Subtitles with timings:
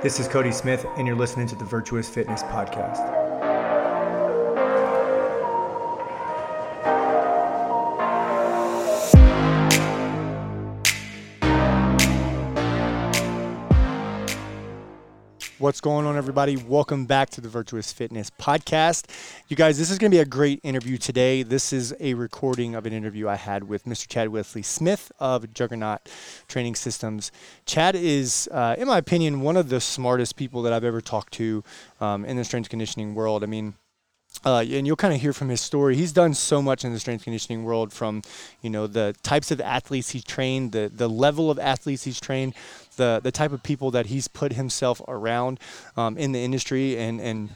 [0.00, 3.17] This is Cody Smith, and you're listening to the Virtuous Fitness Podcast.
[15.68, 16.56] What's going on, everybody?
[16.56, 19.04] Welcome back to the Virtuous Fitness Podcast.
[19.48, 21.42] You guys, this is going to be a great interview today.
[21.42, 24.08] This is a recording of an interview I had with Mr.
[24.08, 26.08] Chad Wesley Smith of Juggernaut
[26.48, 27.30] Training Systems.
[27.66, 31.34] Chad is, uh, in my opinion, one of the smartest people that I've ever talked
[31.34, 31.62] to
[32.00, 33.42] um, in the strength conditioning world.
[33.42, 33.74] I mean,
[34.44, 35.96] uh, and you'll kind of hear from his story.
[35.96, 38.22] He's done so much in the strength conditioning world, from
[38.62, 42.54] you know the types of athletes he's trained, the the level of athletes he's trained,
[42.96, 45.58] the the type of people that he's put himself around
[45.96, 47.50] um, in the industry, and and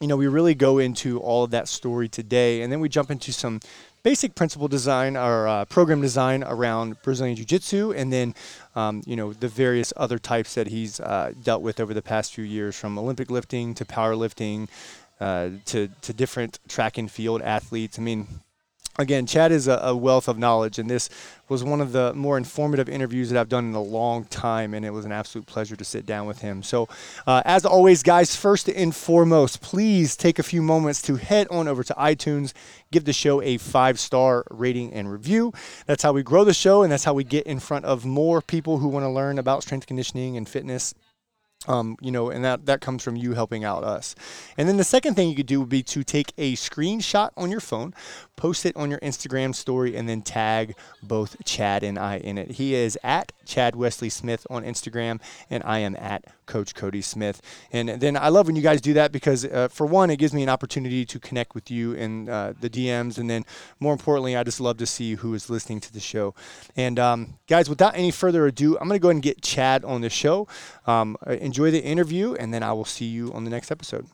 [0.00, 3.10] you know we really go into all of that story today, and then we jump
[3.10, 3.60] into some
[4.02, 8.34] basic principle design or uh, program design around Brazilian Jiu Jitsu, and then
[8.76, 12.32] um, you know the various other types that he's uh, dealt with over the past
[12.32, 14.68] few years, from Olympic lifting to powerlifting
[15.20, 17.98] uh, to to different track and field athletes.
[17.98, 18.26] I mean,
[18.98, 21.08] again, Chad is a, a, wealth of knowledge, and this
[21.48, 24.84] was one of the more informative interviews that I've done in a long time, and
[24.84, 26.62] it was an absolute pleasure to sit down with him.
[26.62, 26.88] So,
[27.26, 31.68] uh, as always, guys, first and foremost, please take a few moments to head on
[31.68, 32.52] over to iTunes,
[32.90, 35.52] give the show a five star rating and review.
[35.86, 38.40] That's how we grow the show, and that's how we get in front of more
[38.40, 40.94] people who want to learn about strength conditioning and fitness
[41.66, 44.14] um, you know, and that, that comes from you helping out us.
[44.56, 47.50] And then the second thing you could do would be to take a screenshot on
[47.50, 47.94] your phone,
[48.36, 52.52] post it on your Instagram story, and then tag both Chad and I in it.
[52.52, 57.42] He is at Chad Wesley Smith on Instagram, and I am at Coach Cody Smith.
[57.72, 60.32] And then I love when you guys do that because, uh, for one, it gives
[60.32, 63.18] me an opportunity to connect with you in uh, the DMs.
[63.18, 63.44] And then
[63.80, 66.34] more importantly, I just love to see who is listening to the show.
[66.76, 69.84] And um, guys, without any further ado, I'm going to go ahead and get Chad
[69.84, 70.46] on the show.
[70.86, 71.16] Um,
[71.46, 74.06] enjoy the interview, and then I will see you on the next episode.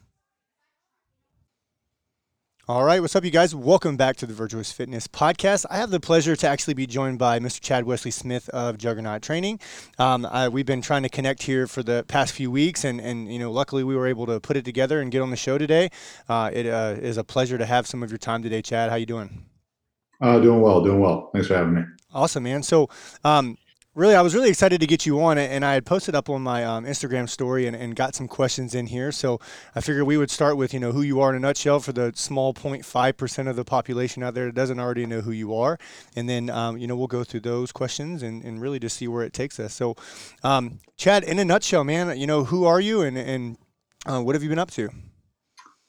[2.68, 3.56] All right, what's up, you guys?
[3.56, 5.66] Welcome back to the Virtuous Fitness Podcast.
[5.68, 7.60] I have the pleasure to actually be joined by Mr.
[7.60, 9.58] Chad Wesley Smith of Juggernaut Training.
[9.98, 13.32] Um, I, we've been trying to connect here for the past few weeks, and, and
[13.32, 15.58] you know, luckily we were able to put it together and get on the show
[15.58, 15.90] today.
[16.28, 18.90] Uh, it uh, is a pleasure to have some of your time today, Chad.
[18.90, 19.46] How you doing?
[20.20, 21.30] Uh, doing well, doing well.
[21.32, 21.82] Thanks for having me.
[22.14, 22.62] Awesome, man.
[22.62, 22.90] So,
[23.24, 23.56] um,
[23.94, 26.42] really, I was really excited to get you on, and I had posted up on
[26.42, 29.12] my um, Instagram story and, and, got some questions in here.
[29.12, 29.38] So
[29.74, 31.92] I figured we would start with you know who you are in a nutshell for
[31.92, 35.54] the small 0.5 percent of the population out there that doesn't already know who you
[35.54, 35.78] are,
[36.16, 39.08] and then um, you know we'll go through those questions and, and really just see
[39.08, 39.74] where it takes us.
[39.74, 39.96] So,
[40.42, 43.58] um, Chad, in a nutshell, man, you know who are you and and
[44.06, 44.88] uh, what have you been up to?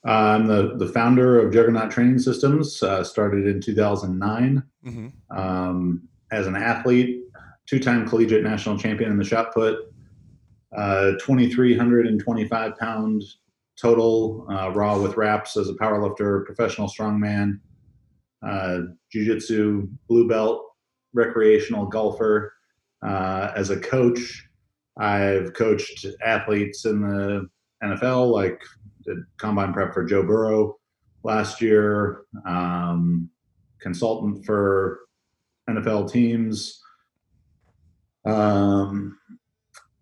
[0.06, 2.84] I'm the, the founder of Juggernaut Training Systems.
[2.84, 4.62] Uh, started in 2009.
[4.86, 5.38] Mm-hmm.
[5.40, 7.22] Um, as an athlete,
[7.68, 9.78] two-time collegiate national champion in the shot put,
[10.76, 13.24] uh, 2,325 pound
[13.80, 17.60] total uh, raw with wraps as a powerlifter, professional strongman,
[18.46, 18.80] uh,
[19.12, 20.64] jiu-jitsu blue belt,
[21.14, 22.54] recreational golfer.
[23.02, 24.48] Uh, as a coach,
[24.98, 27.50] I've coached athletes in the
[27.84, 28.62] NFL, like
[29.06, 30.78] did combine prep for Joe Burrow
[31.24, 33.30] last year, um,
[33.80, 35.02] consultant for
[35.70, 36.83] NFL teams,
[38.26, 39.18] um,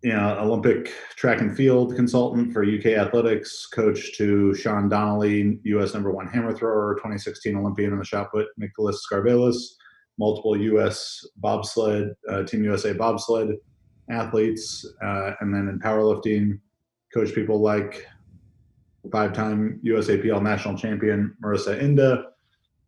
[0.02, 5.94] you know, Olympic track and field consultant for UK Athletics, coach to Sean Donnelly, U.S.
[5.94, 9.74] number one hammer thrower, 2016 Olympian in the shot put, Nicholas Scarvelis,
[10.18, 11.24] multiple U.S.
[11.36, 13.56] bobsled, uh, Team USA bobsled
[14.10, 16.58] athletes, uh, and then in powerlifting,
[17.14, 18.06] coach people like
[19.10, 22.24] five-time USAPL national champion Marissa Inda,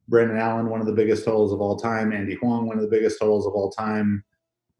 [0.09, 2.91] Brandon Allen, one of the biggest totals of all time, Andy Huang, one of the
[2.91, 4.25] biggest totals of all time,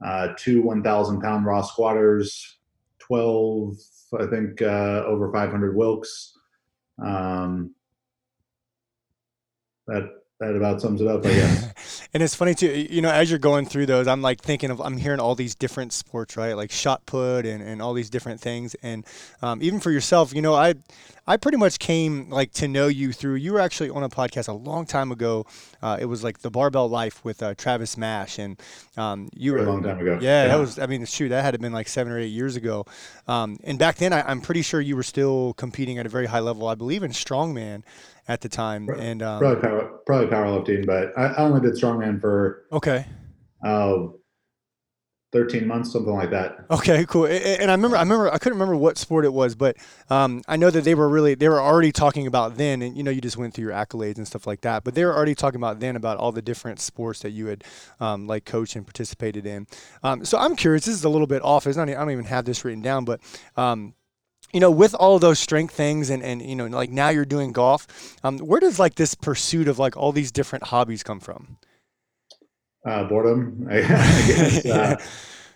[0.05, 2.59] uh, two 1,000 pound raw squatters,
[2.99, 3.77] 12,
[4.21, 6.39] I think, uh, over 500 Wilks.
[7.05, 7.75] Um,
[9.87, 10.11] that
[10.47, 12.09] that about sums it up, I guess.
[12.15, 14.81] and it's funny too, you know, as you're going through those, I'm like thinking of,
[14.81, 16.55] I'm hearing all these different sports, right?
[16.55, 18.75] Like shot put and, and all these different things.
[18.83, 19.05] And
[19.43, 20.75] um, even for yourself, you know, I,
[21.27, 24.49] I pretty much came like to know you through, you were actually on a podcast
[24.49, 25.47] a long time ago.
[25.83, 28.39] Uh, it was like the barbell life with uh, Travis Mash.
[28.39, 28.61] And
[28.97, 30.19] um, you were a long time ago.
[30.21, 32.27] Yeah, yeah, that was, I mean, shoot, that had to been like seven or eight
[32.27, 32.85] years ago.
[33.27, 36.27] Um, and back then I, I'm pretty sure you were still competing at a very
[36.27, 37.83] high level, I believe in strongman
[38.29, 38.89] at the time.
[38.89, 43.07] And um, probably power, probably powerlifting, but I, I only did strongman for okay,
[43.65, 44.07] uh,
[45.35, 46.65] 13 months, something like that.
[46.71, 47.27] Okay, cool.
[47.27, 49.77] And I remember, I remember, I couldn't remember what sport it was, but
[50.09, 53.03] um, I know that they were really, they were already talking about then, and you
[53.03, 55.35] know, you just went through your accolades and stuff like that, but they were already
[55.35, 57.65] talking about then about all the different sports that you had
[57.99, 59.67] um, like coached and participated in.
[60.05, 60.85] Um, so I'm curious.
[60.85, 61.67] This is a little bit off.
[61.67, 61.89] It's not.
[61.89, 63.21] I don't even have this written down, but
[63.57, 63.95] um,
[64.55, 67.51] you know, with all those strength things and, and you know, like now you're doing
[67.51, 71.59] golf, um, where does like this pursuit of like all these different hobbies come from?
[72.87, 74.67] Uh, boredom, I, I guess.
[74.67, 74.97] Uh,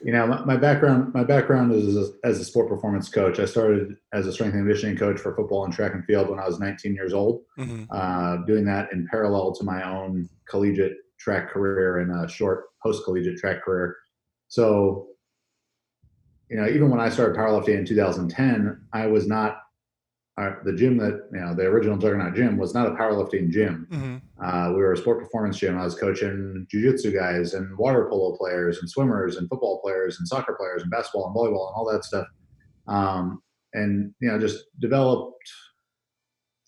[0.05, 3.41] you know, my, my, background, my background is as a, as a, sport performance coach.
[3.41, 6.39] I started as a strength and conditioning coach for football and track and field when
[6.39, 7.85] I was 19 years old, mm-hmm.
[7.91, 13.05] uh, doing that in parallel to my own collegiate track career and a short post
[13.05, 13.97] collegiate track career.
[14.47, 15.08] So
[16.51, 19.63] you know, even when I started powerlifting in 2010, I was not
[20.39, 23.89] uh, the gym that you know the original Juggernaut gym was not a powerlifting gym.
[23.91, 24.17] Mm-hmm.
[24.45, 25.77] Uh, we were a sport performance gym.
[25.77, 30.29] I was coaching jujitsu guys and water polo players and swimmers and football players and
[30.29, 32.27] soccer players and basketball and volleyball and all that stuff.
[32.87, 33.43] Um,
[33.75, 35.35] and you know, just developed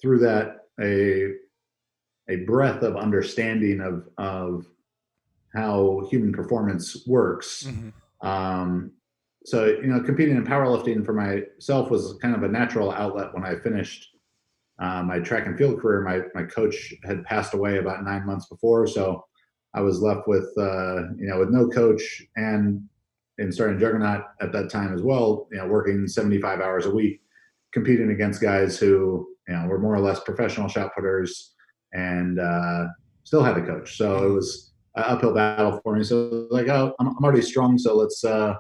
[0.03, 1.29] through that a
[2.29, 4.67] a breadth of understanding of of
[5.55, 7.65] how human performance works.
[7.65, 8.27] Mm-hmm.
[8.27, 8.93] Um,
[9.45, 13.45] so you know competing in powerlifting for myself was kind of a natural outlet when
[13.45, 14.09] i finished
[14.79, 16.01] uh, my track and field career.
[16.01, 19.25] My, my coach had passed away about nine months before so
[19.75, 22.83] i was left with uh, you know with no coach and
[23.39, 27.21] and starting juggernaut at that time as well you know working 75 hours a week
[27.73, 31.55] competing against guys who you know were more or less professional shot putters
[31.93, 32.87] and uh,
[33.25, 33.97] still had a coach.
[33.97, 36.05] So it was an uphill battle for me.
[36.05, 38.55] So like oh i'm, I'm already strong so let's uh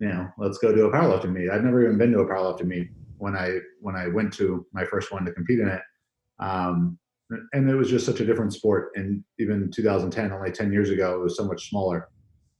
[0.00, 1.50] you know, let's go do a powerlifting meet.
[1.50, 4.84] I'd never even been to a powerlifting meet when I when I went to my
[4.84, 5.82] first one to compete in it.
[6.38, 6.98] Um,
[7.52, 8.92] and it was just such a different sport.
[8.94, 12.08] And even 2010, only 10 years ago, it was so much smaller.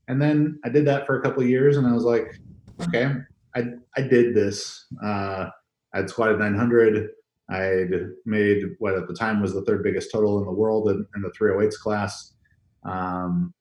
[0.08, 2.38] And then I did that for a couple of years, and I was like,
[2.82, 3.12] okay,
[3.54, 3.64] I
[3.96, 4.86] I did this.
[5.02, 5.48] Uh,
[5.94, 7.08] I'd squatted 900.
[7.50, 11.06] I'd made what at the time was the third biggest total in the world in,
[11.14, 12.34] in the 308s class.
[12.84, 13.54] Um,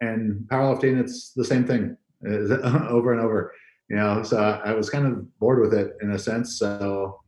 [0.00, 1.96] and powerlifting, it's the same thing.
[2.88, 3.52] over and over,
[3.88, 4.22] you know.
[4.22, 6.58] So I was kind of bored with it in a sense.
[6.58, 7.20] So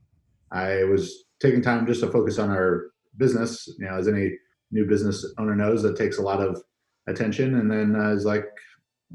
[0.53, 2.87] I was taking time just to focus on our
[3.17, 3.69] business.
[3.79, 4.33] You know, as any
[4.71, 6.63] new business owner knows, that takes a lot of
[7.07, 7.57] attention.
[7.57, 8.47] And then I was like,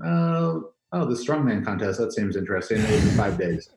[0.05, 1.99] oh, oh, the strongman contest.
[1.99, 2.79] That seems interesting.
[2.79, 3.69] It was in five days.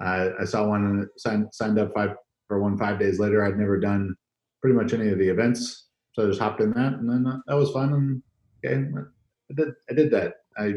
[0.00, 2.10] I, I saw one and signed signed up five
[2.48, 3.44] for one five days later.
[3.44, 4.14] I'd never done
[4.60, 7.38] pretty much any of the events, so I just hopped in that, and then uh,
[7.46, 7.92] that was fun.
[7.92, 8.22] And
[8.64, 8.82] okay,
[9.50, 10.34] I did I did that.
[10.58, 10.74] I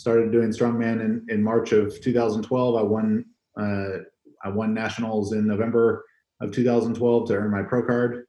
[0.00, 2.74] started doing strongman in, in March of 2012.
[2.74, 3.24] I won
[3.60, 3.98] uh,
[4.42, 6.06] I won nationals in November
[6.40, 8.24] of 2012 to earn my pro card.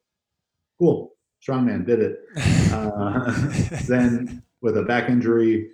[0.77, 1.13] Cool,
[1.45, 2.19] strongman did it.
[2.71, 3.29] Uh,
[3.89, 5.69] then with a back injury,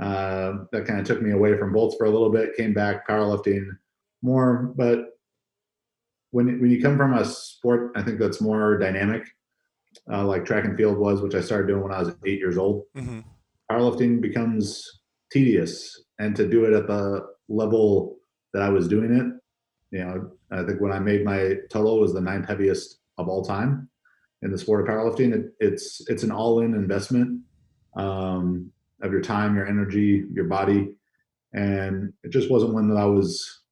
[0.00, 2.56] uh, that kind of took me away from bolts for a little bit.
[2.56, 3.66] Came back powerlifting
[4.22, 5.10] more, but
[6.30, 9.28] when when you come from a sport, I think that's more dynamic,
[10.10, 12.56] uh, like track and field was, which I started doing when I was eight years
[12.56, 12.84] old.
[12.96, 13.20] Mm-hmm.
[13.70, 14.90] Powerlifting becomes
[15.30, 18.18] tedious and to do it at the level
[18.52, 22.12] that I was doing it, you know, I think when I made my total was
[22.12, 23.88] the ninth heaviest of all time
[24.42, 25.32] in the sport of powerlifting.
[25.34, 27.40] It, it's it's an all-in investment
[27.96, 28.70] um,
[29.02, 30.90] of your time, your energy, your body,
[31.52, 33.62] and it just wasn't one that I was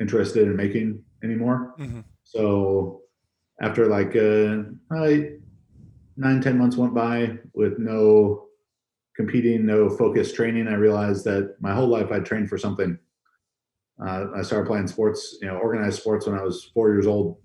[0.00, 1.74] interested in making anymore.
[1.78, 2.00] Mm-hmm.
[2.24, 3.02] So
[3.60, 4.64] after like uh,
[6.16, 8.47] nine ten months went by with no
[9.18, 12.96] competing, no focused training, I realized that my whole life I'd trained for something.
[14.00, 17.36] Uh, I started playing sports, you know, organized sports when I was four years old.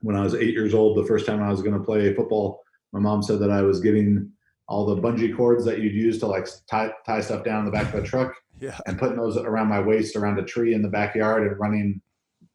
[0.00, 2.62] When I was eight years old, the first time I was going to play football,
[2.92, 4.32] my mom said that I was getting
[4.66, 7.70] all the bungee cords that you'd use to like tie, tie stuff down in the
[7.70, 8.78] back of a truck yeah.
[8.86, 12.00] and putting those around my waist around a tree in the backyard and running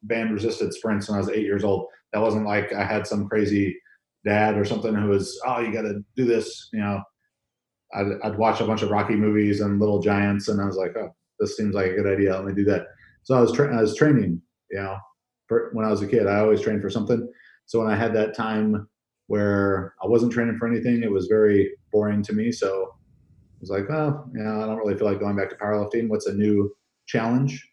[0.02, 1.86] band resisted sprints when I was eight years old.
[2.12, 3.78] That wasn't like I had some crazy
[4.24, 7.00] dad or something who was, oh, you got to do this, you know.
[7.94, 10.96] I'd, I'd watch a bunch of Rocky movies and Little Giants, and I was like,
[10.96, 12.34] oh, this seems like a good idea.
[12.34, 12.86] Let me do that.
[13.22, 14.96] So I was tra- I was training, you know,
[15.48, 16.26] for, when I was a kid.
[16.26, 17.28] I always trained for something.
[17.66, 18.88] So when I had that time
[19.26, 22.52] where I wasn't training for anything, it was very boring to me.
[22.52, 25.56] So I was like, oh, you know, I don't really feel like going back to
[25.56, 26.08] powerlifting.
[26.08, 26.74] What's a new
[27.06, 27.66] challenge?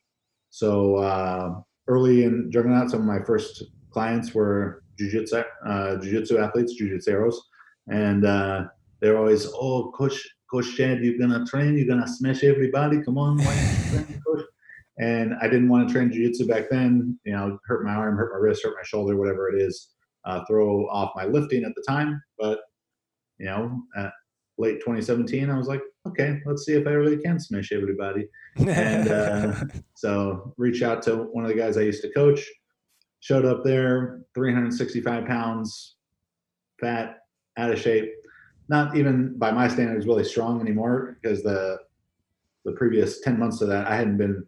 [0.50, 1.56] So uh,
[1.88, 7.36] early in Juggernaut, some of my first clients were jiu-jitsu, uh, jiu-jitsu athletes, jiu-jitseros.
[7.90, 8.66] And uh,
[9.02, 13.02] they're always, oh, coach, coach Chad, you're gonna train, you're gonna smash everybody.
[13.02, 14.46] Come on, train, coach?
[15.00, 17.20] And I didn't want to train jiu-jitsu back then.
[17.26, 19.90] You know, hurt my arm, hurt my wrist, hurt my shoulder, whatever it is.
[20.26, 22.60] Uh, throw off my lifting at the time, but
[23.40, 23.82] you know,
[24.62, 28.28] late 2017, I was like, okay, let's see if I really can smash everybody.
[28.58, 29.56] and uh,
[29.96, 32.48] so reach out to one of the guys I used to coach.
[33.20, 35.96] Showed up there, 365 pounds,
[36.80, 37.18] fat,
[37.58, 38.10] out of shape.
[38.72, 41.78] Not even by my standards really strong anymore because the
[42.64, 44.46] the previous 10 months of that I hadn't been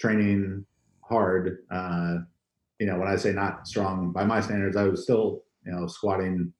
[0.00, 0.64] training
[1.02, 1.58] hard.
[1.70, 2.18] Uh,
[2.78, 5.86] you know, when I say not strong by my standards, I was still, you know,
[5.86, 6.54] squatting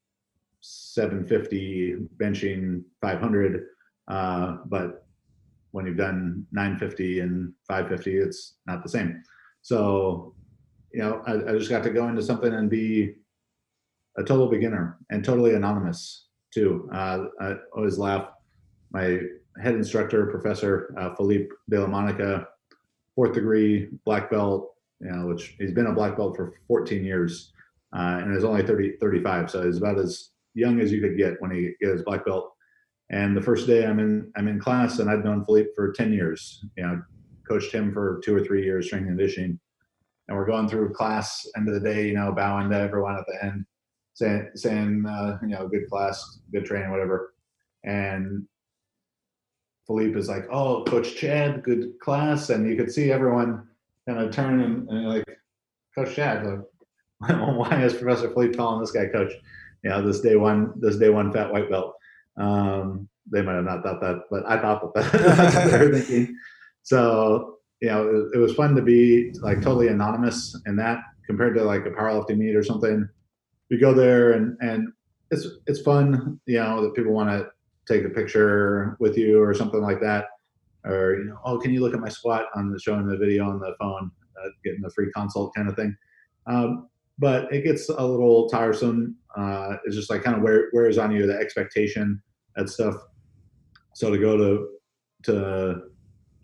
[0.61, 3.65] 750, benching 500.
[4.07, 5.07] Uh, but
[5.71, 9.23] when you've done 950 and 550, it's not the same.
[9.63, 10.35] So,
[10.93, 13.15] you know, I, I just got to go into something and be
[14.17, 16.89] a total beginner and totally anonymous too.
[16.93, 18.29] Uh, I always laugh.
[18.91, 19.19] My
[19.61, 22.47] head instructor, Professor uh, Philippe de la Monica,
[23.15, 27.51] fourth degree black belt, you know, which he's been a black belt for 14 years
[27.95, 29.51] uh, and is only 30, 35.
[29.51, 32.53] So he's about as young as you could get when he gets his black belt.
[33.09, 36.11] And the first day I'm in, I'm in class and I've known Philippe for 10
[36.11, 37.01] years, you know,
[37.47, 39.59] coached him for two or three years, strength and conditioning.
[40.27, 43.25] And we're going through class, end of the day, you know, bowing to everyone at
[43.27, 43.65] the end,
[44.17, 47.35] saying, saying, uh, you know, good class, good training, whatever.
[47.83, 48.47] And
[49.85, 53.67] Philippe is like, "Oh, Coach Chad, good class," and you could see everyone
[54.07, 55.39] kind of turn and, and like,
[55.93, 56.59] "Coach Chad, like,
[57.39, 59.31] why is Professor Philippe calling this guy coach?"
[59.83, 61.93] You know, this day one, this day one fat white belt.
[62.37, 65.99] Um, they might have not thought that, but I thought that that's what they were
[65.99, 66.35] thinking.
[66.81, 71.55] So, you know, it, it was fun to be like totally anonymous in that compared
[71.55, 73.07] to like a powerlifting meet or something.
[73.69, 74.89] We go there and and
[75.31, 77.49] it's it's fun, you know, that people want to
[77.87, 80.25] take a picture with you or something like that.
[80.85, 83.49] Or you know oh can you look at my squat on the showing the video
[83.49, 85.95] on the phone uh, getting the free consult kind of thing.
[86.45, 86.87] Um,
[87.19, 91.11] but it gets a little tiresome uh, it's just like kind of where wears on
[91.11, 92.21] you the expectation
[92.55, 92.95] and stuff.
[93.93, 94.67] So to go to
[95.23, 95.81] to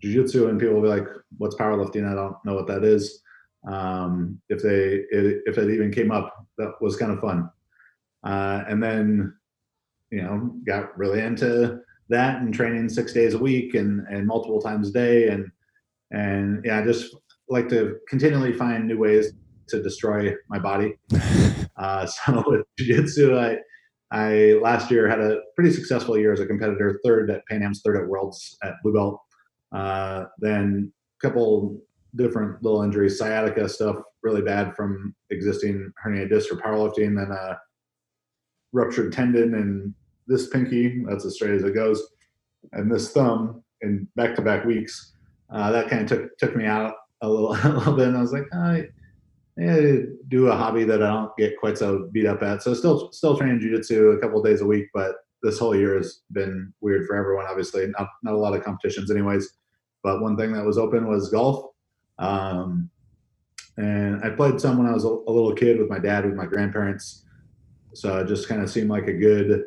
[0.00, 2.10] jiu-jitsu and people will be like what's powerlifting?
[2.10, 3.20] I don't know what that is
[3.66, 7.48] um, if they if it even came up that was kind of fun
[8.24, 9.34] uh, and then
[10.14, 14.60] you know, got really into that and training six days a week and, and multiple
[14.60, 15.28] times a day.
[15.28, 15.50] And,
[16.12, 17.16] and yeah, I just
[17.48, 19.32] like to continually find new ways
[19.68, 20.94] to destroy my body.
[21.76, 23.58] Uh, so with jiu-jitsu, I,
[24.12, 27.82] I last year had a pretty successful year as a competitor, third at Pan Am's,
[27.84, 29.20] third at Worlds at Blue Belt.
[29.72, 31.82] Uh, then a couple
[32.16, 37.58] different little injuries, sciatica stuff, really bad from existing herniated disc for powerlifting, then a
[38.72, 39.94] ruptured tendon and
[40.26, 42.02] this pinky, that's as straight as it goes,
[42.72, 45.12] and this thumb in back-to-back weeks.
[45.50, 48.20] Uh, that kind of took took me out a little a little bit, and I
[48.20, 48.88] was like, I
[50.28, 52.62] do a hobby that I don't get quite so beat up at.
[52.62, 56.22] So still still training jujitsu a couple days a week, but this whole year has
[56.32, 57.46] been weird for everyone.
[57.46, 59.48] Obviously, not not a lot of competitions, anyways.
[60.02, 61.70] But one thing that was open was golf.
[62.18, 62.90] Um,
[63.76, 66.34] and I played some when I was a, a little kid with my dad, with
[66.34, 67.24] my grandparents.
[67.94, 69.64] So it just kind of seemed like a good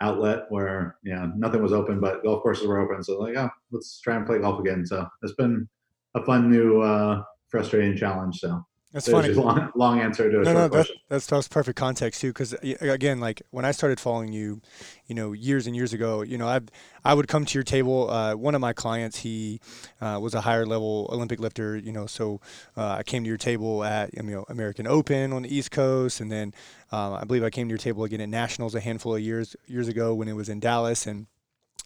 [0.00, 3.02] outlet where you know nothing was open, but golf courses were open.
[3.02, 4.86] So like, oh, let's try and play golf again.
[4.86, 5.68] So it's been
[6.14, 8.38] a fun new uh, frustrating challenge.
[8.38, 8.64] So
[8.96, 9.28] that's funny.
[9.28, 10.96] Long, long, answer to a no, short no, question.
[11.10, 12.28] That's, that's perfect context too.
[12.28, 14.62] Because again, like when I started following you,
[15.06, 16.60] you know, years and years ago, you know, I
[17.04, 18.08] I would come to your table.
[18.08, 19.60] Uh, one of my clients, he
[20.00, 21.76] uh, was a higher level Olympic lifter.
[21.76, 22.40] You know, so
[22.74, 26.22] uh, I came to your table at you know American Open on the East Coast,
[26.22, 26.54] and then
[26.90, 29.54] um, I believe I came to your table again at Nationals a handful of years
[29.66, 31.26] years ago when it was in Dallas, and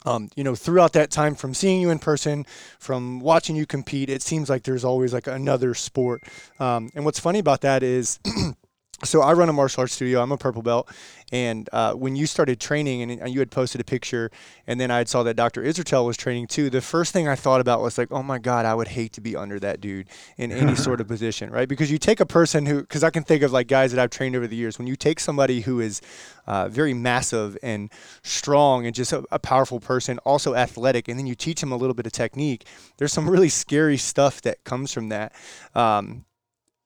[0.04, 2.46] um, you know, throughout that time from seeing you in person,
[2.78, 6.22] from watching you compete, it seems like there's always like another sport.
[6.58, 8.18] Um, and what's funny about that is
[9.04, 10.22] so I run a martial arts studio.
[10.22, 10.90] I'm a purple belt,
[11.32, 14.30] and uh, when you started training, and, you had posted a picture,
[14.66, 15.62] and then I saw that Dr.
[15.62, 16.70] Israetel was training too.
[16.70, 19.20] The first thing I thought about was like, oh my God, I would hate to
[19.20, 21.68] be under that dude in any sort of position, right?
[21.68, 24.10] Because you take a person who, because I can think of like guys that I've
[24.10, 24.78] trained over the years.
[24.78, 26.00] When you take somebody who is
[26.46, 27.90] uh, very massive and
[28.22, 31.76] strong and just a, a, powerful person, also athletic, and then you teach them a
[31.76, 32.66] little bit of technique.
[32.96, 35.32] There's some really scary stuff that comes from that.
[35.74, 36.24] Um,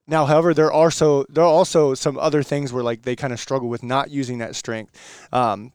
[0.06, 3.32] now, however, there are so there are also some other things where like they kind
[3.32, 5.28] of struggle with not using that strength.
[5.32, 5.72] Um,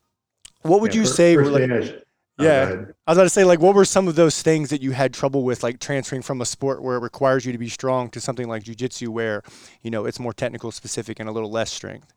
[0.62, 1.36] what would yeah, you say?
[1.36, 2.00] Were, like, oh,
[2.38, 4.92] yeah, I was about to say like what were some of those things that you
[4.92, 8.08] had trouble with, like transferring from a sport where it requires you to be strong
[8.10, 9.42] to something like jujitsu, where
[9.82, 12.12] you know it's more technical specific and a little less strength.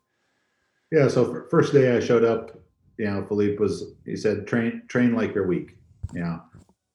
[0.92, 1.08] Yeah.
[1.08, 2.52] So first day I showed up,
[3.00, 5.78] you know, Philippe was he said train train like you're weak,
[6.14, 6.42] you know,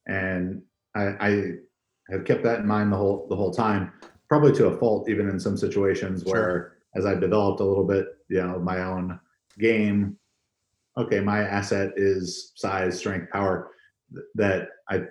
[0.07, 0.63] and
[0.95, 1.53] I, I
[2.11, 3.93] have kept that in mind the whole the whole time
[4.29, 6.33] probably to a fault, even in some situations sure.
[6.33, 9.19] where, as I've developed a little bit, you know, my own
[9.59, 10.17] game,
[10.97, 13.71] okay, my asset is size, strength, power,
[14.35, 15.03] that I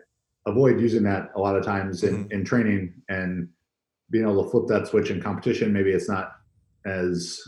[0.46, 2.32] avoid using that a lot of times in, mm-hmm.
[2.32, 3.50] in training and
[4.10, 5.74] being able to flip that switch in competition.
[5.74, 6.32] Maybe it's not
[6.86, 7.42] as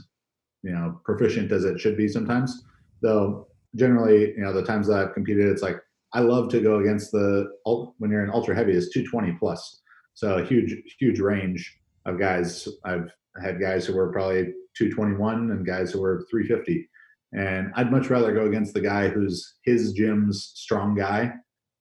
[0.64, 2.64] you know proficient as it should be sometimes.
[3.02, 5.78] Though generally, you know, the times that I've competed, it's like
[6.14, 7.50] I love to go against the
[7.98, 9.82] when you're in ultra heavy is 220 plus,
[10.20, 12.68] so a huge huge range of guys.
[12.84, 13.10] I've
[13.42, 16.90] had guys who were probably 221 and guys who were 350.
[17.32, 21.32] And I'd much rather go against the guy who's his gym's strong guy,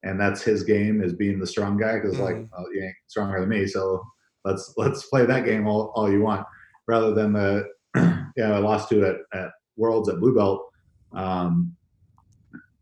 [0.05, 2.23] and that's his game is being the strong guy because mm-hmm.
[2.23, 4.05] like oh, you ain't stronger than me, so
[4.45, 6.47] let's let's play that game all, all you want,
[6.87, 7.67] rather than the
[8.37, 10.65] yeah I lost to at, at Worlds at Blue Belt.
[11.13, 11.75] Um,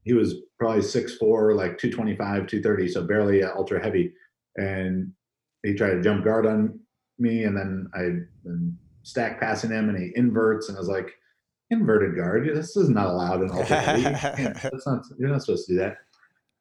[0.03, 4.13] he was probably 6'4", like 225, 230, so barely ultra heavy.
[4.57, 5.13] And
[5.67, 6.79] he tried to jump guard on
[7.19, 11.13] me, and then I stack passing him, and he inverts, and I was like,
[11.71, 12.49] inverted guard.
[12.55, 14.03] This is not allowed in ultra heavy.
[14.63, 15.97] that's not, you're not supposed to do that.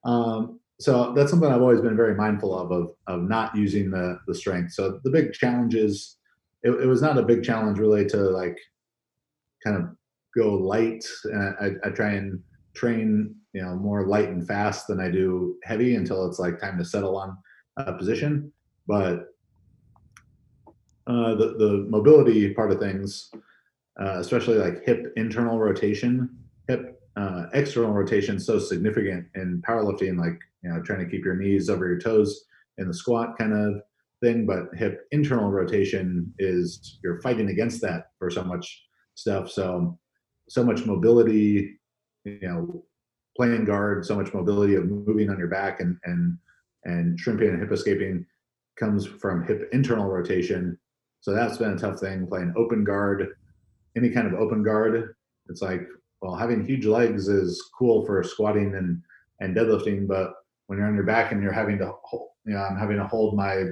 [0.04, 4.20] Um, so that's something I've always been very mindful of, of, of not using the,
[4.28, 4.74] the strength.
[4.74, 6.18] So the big challenge is,
[6.64, 8.58] it, it was not a big challenge really to like
[9.64, 9.90] kind of
[10.36, 11.06] go light.
[11.26, 12.42] And I, I try and
[12.76, 16.78] train, you know, more light and fast than I do heavy until it's like time
[16.78, 17.38] to settle on
[17.78, 18.52] a position.
[18.88, 19.36] But
[21.08, 23.30] uh, the the mobility part of things,
[24.00, 26.30] uh, especially like hip internal rotation,
[26.68, 30.18] hip uh, external rotation, so significant in powerlifting.
[30.18, 32.46] Like you know, trying to keep your knees over your toes
[32.78, 33.82] in the squat kind of
[34.22, 34.46] thing.
[34.46, 39.52] But hip internal rotation is you're fighting against that for so much stuff.
[39.52, 39.98] So
[40.50, 41.80] so much mobility,
[42.24, 42.86] you know,
[43.38, 46.38] playing guard, so much mobility of moving on your back and and
[46.86, 48.26] and shrimping and hip escaping
[48.78, 50.78] comes from hip internal rotation.
[51.22, 53.28] So that's been a tough thing playing open guard,
[53.98, 55.16] any kind of open guard.
[55.50, 55.82] It's like,
[56.22, 59.02] well, having huge legs is cool for squatting and
[59.42, 60.34] and deadlifting, but
[60.68, 63.08] when you're on your back and you're having to hold, you know, I'm having to
[63.08, 63.64] hold my,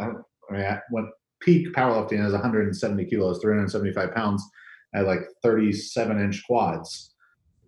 [0.00, 0.06] I,
[0.50, 1.04] mean, what
[1.40, 4.42] peak powerlifting is 170 kilos, 375 pounds
[4.94, 7.14] at like 37 inch quads.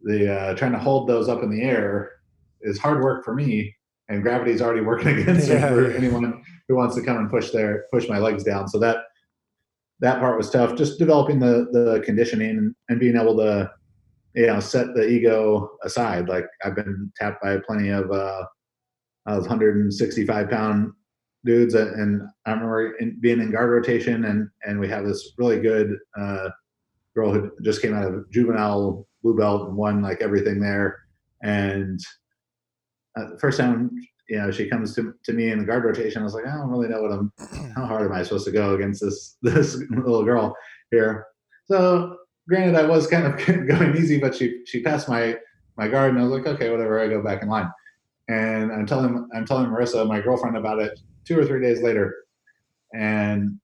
[0.05, 2.13] The uh, trying to hold those up in the air
[2.63, 3.75] is hard work for me,
[4.09, 7.31] and gravity is already working against yeah, it for anyone who wants to come and
[7.31, 8.69] push their push my legs down.
[8.69, 8.99] So that
[10.01, 10.77] that part was tough.
[10.77, 13.71] Just developing the the conditioning and, and being able to
[14.35, 16.29] you know set the ego aside.
[16.29, 18.45] Like I've been tapped by plenty of uh,
[19.27, 20.93] of 165 pound
[21.45, 25.61] dudes, and I remember in, being in guard rotation, and and we have this really
[25.61, 26.51] good uh,
[27.15, 30.99] girl who just came out of juvenile blue belt and won like everything there,
[31.43, 32.01] and
[33.19, 33.91] uh, first time
[34.29, 36.57] you know she comes to, to me in the guard rotation, I was like, I
[36.57, 37.33] don't really know what I'm.
[37.77, 40.57] How hard am I supposed to go against this this little girl
[40.91, 41.27] here?
[41.67, 42.17] So
[42.49, 45.37] granted, I was kind of going easy, but she she passed my
[45.77, 47.01] my guard, and I was like, okay, whatever.
[47.01, 47.71] I go back in line,
[48.29, 52.15] and I'm telling I'm telling Marissa, my girlfriend, about it two or three days later,
[52.95, 53.59] and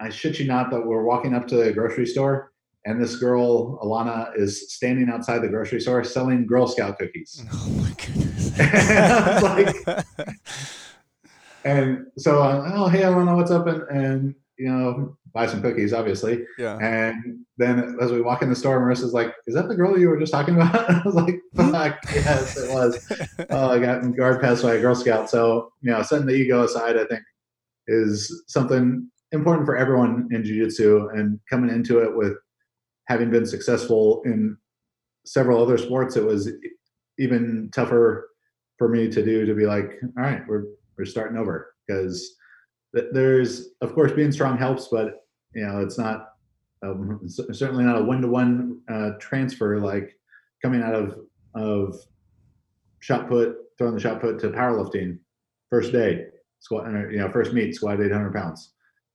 [0.00, 2.52] I shit you not that we're walking up to the grocery store,
[2.86, 7.44] and this girl Alana is standing outside the grocery store selling Girl Scout cookies.
[7.52, 8.58] Oh my goodness!
[8.60, 10.06] and, like,
[11.64, 13.66] and so, uh, oh hey Alana, what's up?
[13.66, 16.44] And and you know, buy some cookies, obviously.
[16.58, 16.76] Yeah.
[16.78, 20.08] And then as we walk in the store, Marissa's like, "Is that the girl you
[20.08, 23.12] were just talking about?" I was like, "Fuck, yes, it was."
[23.50, 25.30] oh, I got guard passed by a Girl Scout.
[25.30, 27.22] So you know, setting the ego aside, I think,
[27.86, 32.36] is something important for everyone in jiu-jitsu and coming into it with
[33.10, 34.56] having been successful in
[35.26, 36.50] several other sports it was
[37.18, 38.30] even tougher
[38.78, 40.64] for me to do to be like all right we're
[41.00, 41.74] we're starting over.
[41.86, 42.36] Because
[42.92, 46.34] there's of course being strong helps, but you know it's not
[46.84, 48.80] um, certainly not a one to one
[49.18, 50.16] transfer like
[50.62, 51.18] coming out of
[51.54, 51.96] of
[53.00, 55.18] shot put throwing the shot put to powerlifting
[55.68, 56.26] first day
[56.60, 58.74] squat you know first meet squat 800 pounds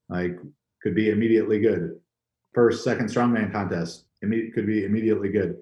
[0.09, 0.37] like
[0.83, 1.95] could be immediately good
[2.55, 5.57] first second strongman contest immediate could be immediately good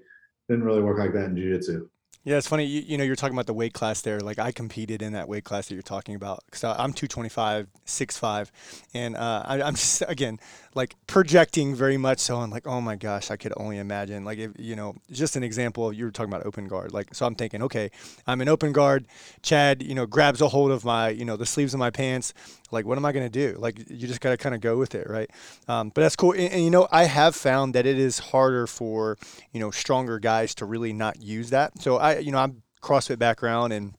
[0.47, 1.89] didn't really work like that in jiu-jitsu
[2.25, 2.63] yeah, it's funny.
[2.63, 4.21] You, you know, you're talking about the weight class there.
[4.21, 8.51] Like I competed in that weight class that you're talking about because I'm 225, 6'5",
[8.93, 10.39] and uh, I, am just again
[10.75, 12.37] like projecting very much so.
[12.37, 14.25] I'm like, oh my gosh, I could only imagine.
[14.25, 15.93] Like if you know, just an example.
[15.93, 16.93] You were talking about open guard.
[16.93, 17.91] Like so, I'm thinking, okay,
[18.27, 19.05] I'm an open guard.
[19.41, 22.33] Chad, you know, grabs a hold of my, you know, the sleeves of my pants.
[22.71, 23.55] Like, what am I gonna do?
[23.59, 25.29] Like, you just gotta kind of go with it, right?
[25.67, 26.31] Um, but that's cool.
[26.31, 29.17] And, and you know, I have found that it is harder for
[29.51, 31.81] you know stronger guys to really not use that.
[31.81, 33.93] So I you know, I'm CrossFit background and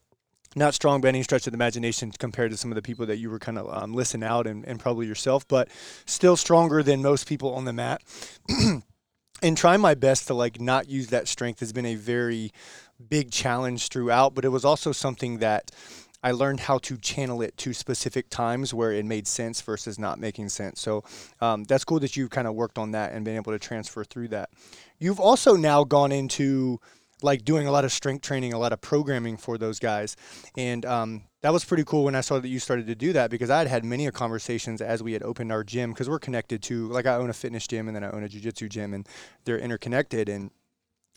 [0.55, 3.17] not strong by any stretch of the imagination compared to some of the people that
[3.17, 5.67] you were kind of um, listening out and, and probably yourself, but
[6.05, 8.01] still stronger than most people on the mat.
[9.41, 12.51] and try my best to like not use that strength has been a very
[13.09, 15.71] big challenge throughout, but it was also something that
[16.23, 20.19] I learned how to channel it to specific times where it made sense versus not
[20.19, 20.81] making sense.
[20.81, 21.03] So
[21.39, 24.03] um, that's cool that you've kind of worked on that and been able to transfer
[24.03, 24.49] through that.
[24.97, 26.79] You've also now gone into
[27.21, 30.15] like doing a lot of strength training, a lot of programming for those guys.
[30.57, 33.29] And um, that was pretty cool when I saw that you started to do that
[33.29, 36.61] because I had had many conversations as we had opened our gym because we're connected
[36.63, 39.07] to, like, I own a fitness gym and then I own a jujitsu gym and
[39.45, 40.27] they're interconnected.
[40.27, 40.51] And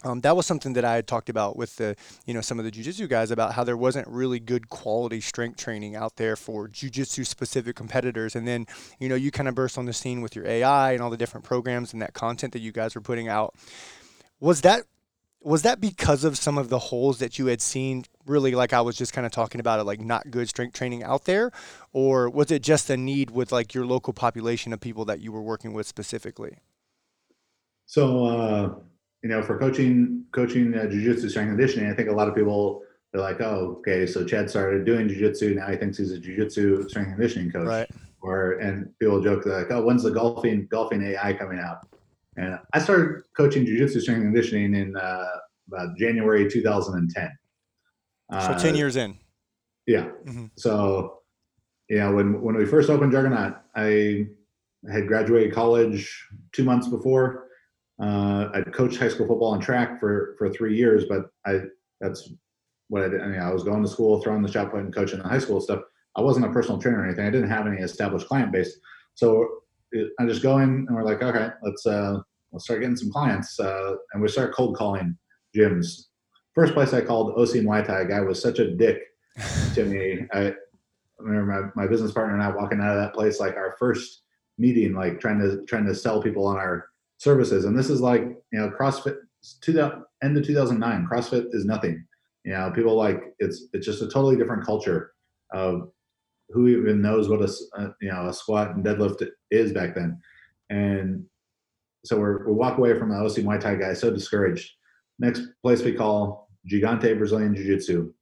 [0.04, 2.64] um, that was something that I had talked about with the, you know, some of
[2.64, 6.68] the jujitsu guys about how there wasn't really good quality strength training out there for
[6.68, 8.36] jujitsu specific competitors.
[8.36, 8.66] And then,
[9.00, 11.16] you know, you kind of burst on the scene with your AI and all the
[11.16, 13.56] different programs and that content that you guys were putting out.
[14.38, 14.84] Was that
[15.40, 18.04] was that because of some of the holes that you had seen?
[18.26, 21.02] Really like i was just kind of talking about it like not good strength training
[21.02, 21.50] out there?
[21.92, 25.32] Or was it just a need with like your local population of people that you
[25.32, 26.58] were working with specifically?
[27.86, 28.74] So uh,
[29.22, 32.82] you know for coaching coaching uh, jiu-jitsu strength conditioning i think a lot of people
[33.12, 36.88] they're like oh okay so chad started doing jiu-jitsu now he thinks he's a jiu-jitsu
[36.88, 37.66] strength conditioning coach.
[37.66, 37.90] Right.
[38.20, 41.86] or and people joke like oh when's the golfing golfing ai coming out
[42.38, 45.24] and I started coaching jujitsu strength and conditioning in uh,
[45.66, 47.30] about January 2010.
[48.30, 49.18] So uh, 10 years in.
[49.86, 50.04] Yeah.
[50.24, 50.46] Mm-hmm.
[50.56, 51.20] So,
[51.88, 54.26] yeah, when, when we first opened Juggernaut, I
[54.92, 57.48] had graduated college two months before.
[58.00, 61.62] Uh, I'd coached high school football and track for, for three years, but I
[62.00, 62.30] that's
[62.86, 63.20] what I did.
[63.20, 65.40] I, mean, I was going to school, throwing the shot put and coaching the high
[65.40, 65.80] school stuff.
[66.14, 67.26] I wasn't a personal trainer or anything.
[67.26, 68.78] I didn't have any established client base.
[69.14, 69.48] So
[70.20, 72.20] I just go in and we're like, okay, let's uh,
[72.52, 75.16] let's start getting some clients, uh, and we start cold calling
[75.56, 76.06] gyms.
[76.54, 79.00] First place I called OC Muay Thai guy was such a dick
[79.74, 80.26] to me.
[80.32, 80.54] I
[81.18, 84.22] remember my, my business partner and I walking out of that place like our first
[84.58, 86.86] meeting, like trying to trying to sell people on our
[87.18, 87.64] services.
[87.64, 89.16] And this is like you know CrossFit
[89.62, 91.08] to the end of 2009.
[91.10, 92.04] CrossFit is nothing.
[92.44, 95.12] You know, people like it's it's just a totally different culture
[95.52, 95.90] of
[96.50, 100.20] who even knows what a, a, you know a squat and deadlift is back then
[100.70, 101.24] and
[102.04, 104.72] so we're, we walk away from the OC Muay Thai guy so discouraged.
[105.18, 108.12] Next place we call Gigante Brazilian Jiu Jitsu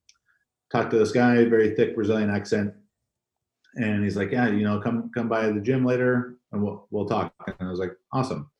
[0.73, 2.75] talk to this guy very thick Brazilian accent
[3.77, 7.07] and he's like yeah you know come come by the gym later and we'll, we'll
[7.07, 7.33] talk.
[7.47, 8.51] And I was like awesome.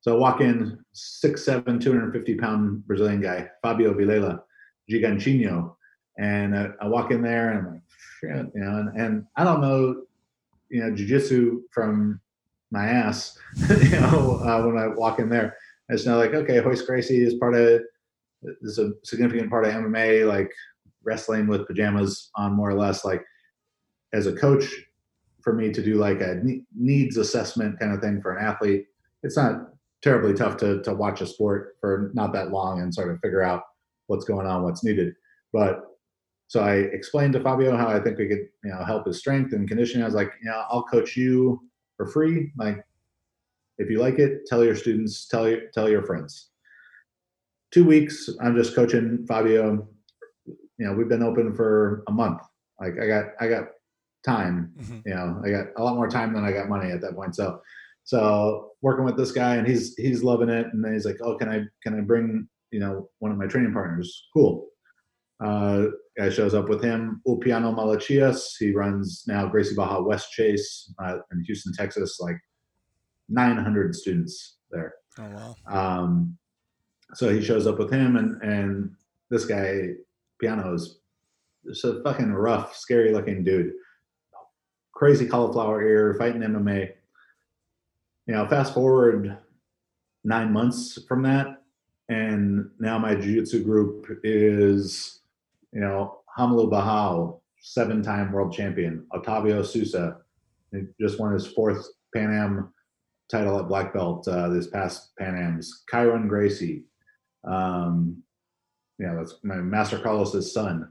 [0.00, 4.42] So I walk in six seven 250 pound Brazilian guy Fabio Vilela
[4.90, 5.74] Gigantinho.
[6.18, 7.82] And I, I walk in there and I'm like
[8.20, 10.02] shit, you know, and, and I don't know,
[10.68, 12.20] you know, jujitsu from
[12.74, 15.56] my ass, you know, uh, when I walk in there.
[15.88, 17.82] It's not like, okay, Royce Gracie is part of,
[18.62, 20.50] is a significant part of MMA, like
[21.02, 23.04] wrestling with pajamas on more or less.
[23.04, 23.22] Like
[24.12, 24.64] as a coach,
[25.42, 26.42] for me to do like a
[26.74, 28.86] needs assessment kind of thing for an athlete,
[29.22, 29.68] it's not
[30.02, 33.42] terribly tough to, to watch a sport for not that long and sort of figure
[33.42, 33.62] out
[34.06, 35.14] what's going on, what's needed.
[35.52, 35.82] But
[36.48, 39.52] so I explained to Fabio how I think we could, you know, help his strength
[39.52, 40.02] and conditioning.
[40.02, 41.60] I was like, you know, I'll coach you
[41.96, 42.52] for free.
[42.56, 42.84] Like,
[43.78, 46.50] if you like it, tell your students, tell your tell your friends.
[47.72, 49.88] Two weeks, I'm just coaching Fabio.
[50.46, 52.40] You know, we've been open for a month.
[52.80, 53.64] Like, I got I got
[54.24, 54.72] time.
[54.80, 54.98] Mm-hmm.
[55.06, 57.34] You know, I got a lot more time than I got money at that point.
[57.34, 57.60] So,
[58.04, 60.66] so working with this guy, and he's he's loving it.
[60.72, 63.46] And then he's like, oh, can I can I bring you know one of my
[63.46, 64.28] training partners?
[64.32, 64.68] Cool
[65.40, 67.20] uh, guy shows up with him.
[67.26, 68.56] Ulpiano Malachias.
[68.58, 72.18] He runs now Gracie Barra West Chase uh, in Houston, Texas.
[72.20, 72.38] Like
[73.28, 74.94] 900 students there.
[75.18, 75.56] Oh wow.
[75.68, 76.38] Um,
[77.14, 78.90] so he shows up with him, and and
[79.30, 79.90] this guy
[80.40, 80.98] Piano is
[81.66, 83.72] just a fucking rough, scary looking dude.
[84.92, 86.90] Crazy cauliflower ear, fighting MMA.
[88.26, 89.36] You know, fast forward
[90.24, 91.62] nine months from that,
[92.08, 95.20] and now my jiu-jitsu group is
[95.74, 99.06] you know, Romulo Barral, seven-time world champion.
[99.12, 100.18] Otavio Sousa,
[100.72, 102.72] he just won his fourth Pan Am
[103.30, 105.82] title at black belt uh, this past Pan Am's.
[105.92, 106.84] Kayron Gracie,
[107.46, 108.22] um,
[108.98, 110.88] yeah, that's my Master Carlos's son,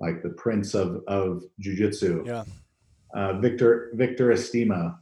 [0.00, 2.26] like the prince of of jujitsu.
[2.26, 2.44] Yeah.
[3.14, 4.96] Uh, Victor Victor Estima,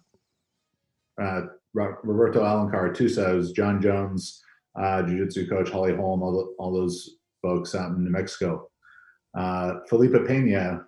[1.22, 1.42] uh,
[1.74, 4.42] Roberto Alencar, Tussa, Jon Jones,
[4.76, 8.68] uh, jiu-jitsu coach Holly Holm, all, the, all those folks out in New Mexico.
[9.36, 10.84] Uh, Felipe Pena,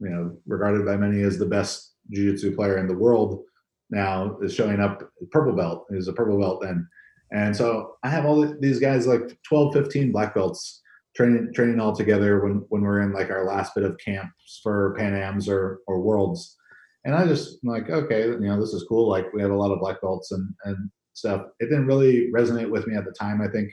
[0.00, 3.42] you know, regarded by many as the best jiu-jitsu player in the world,
[3.90, 5.86] now is showing up purple belt.
[5.90, 6.88] He's a purple belt then.
[7.32, 10.82] And so I have all these guys like 12, 15 black belts
[11.16, 14.94] training training all together when when we're in like our last bit of camps for
[14.98, 16.56] Pan Am's or or Worlds.
[17.04, 19.08] And I just I'm like, okay, you know, this is cool.
[19.08, 22.70] Like we have a lot of black belts and and stuff, it didn't really resonate
[22.70, 23.40] with me at the time.
[23.40, 23.72] I think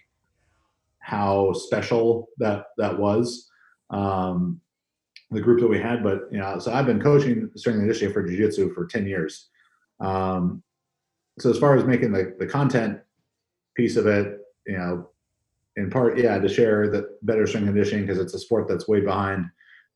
[0.99, 3.49] how special that that was.
[3.91, 4.61] Um,
[5.29, 8.13] the group that we had, but you know, so I've been coaching strength and conditioning
[8.13, 9.47] for jiu-jitsu for 10 years.
[10.01, 10.61] Um,
[11.39, 12.99] so as far as making the, the content
[13.75, 15.09] piece of it, you know,
[15.77, 18.99] in part, yeah, to share the better strength conditioning because it's a sport that's way
[18.99, 19.45] behind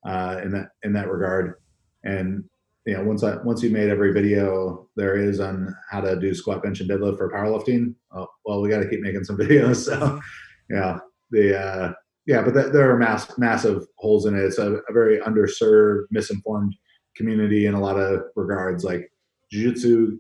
[0.06, 1.56] uh, in that in that regard.
[2.04, 2.46] And
[2.86, 6.34] you know, once I once you made every video there is on how to do
[6.34, 9.78] squat, bench, and deadlift for powerlifting, oh, well, we got to keep making some videos.
[9.86, 10.76] So, mm-hmm.
[10.76, 11.00] yeah,
[11.32, 11.94] the uh,
[12.26, 14.44] yeah, but th- there are mass, massive holes in it.
[14.44, 16.76] It's a, a, very underserved, misinformed
[17.16, 18.84] community in a lot of regards.
[18.84, 19.12] Like
[19.52, 20.20] jiu-jitsu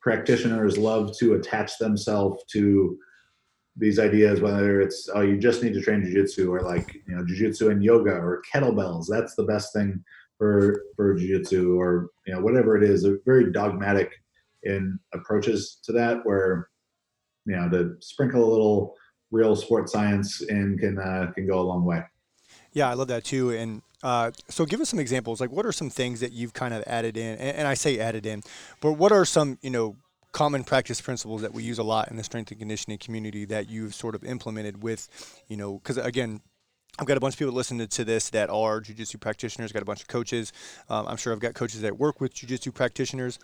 [0.00, 2.98] practitioners love to attach themselves to
[3.76, 7.24] these ideas, whether it's oh you just need to train jiu-jitsu or like you know
[7.26, 9.06] jiu-jitsu and yoga or kettlebells.
[9.08, 10.02] That's the best thing
[10.38, 13.02] for for jiu-jitsu or you know whatever it is.
[13.02, 14.10] They're very dogmatic
[14.62, 16.70] in approaches to that, where
[17.44, 18.94] you know to sprinkle a little
[19.30, 22.02] real sports science and can uh, can go a long way.
[22.72, 23.50] Yeah, I love that too.
[23.50, 25.40] And uh, so, give us some examples.
[25.40, 27.38] Like, what are some things that you've kind of added in?
[27.38, 28.42] And, and I say added in,
[28.80, 29.96] but what are some you know
[30.32, 33.70] common practice principles that we use a lot in the strength and conditioning community that
[33.70, 35.08] you've sort of implemented with,
[35.48, 36.42] you know, because again,
[36.98, 39.72] I've got a bunch of people listening to this that are jujitsu practitioners.
[39.72, 40.52] Got a bunch of coaches.
[40.90, 43.38] Um, I'm sure I've got coaches that work with jujitsu practitioners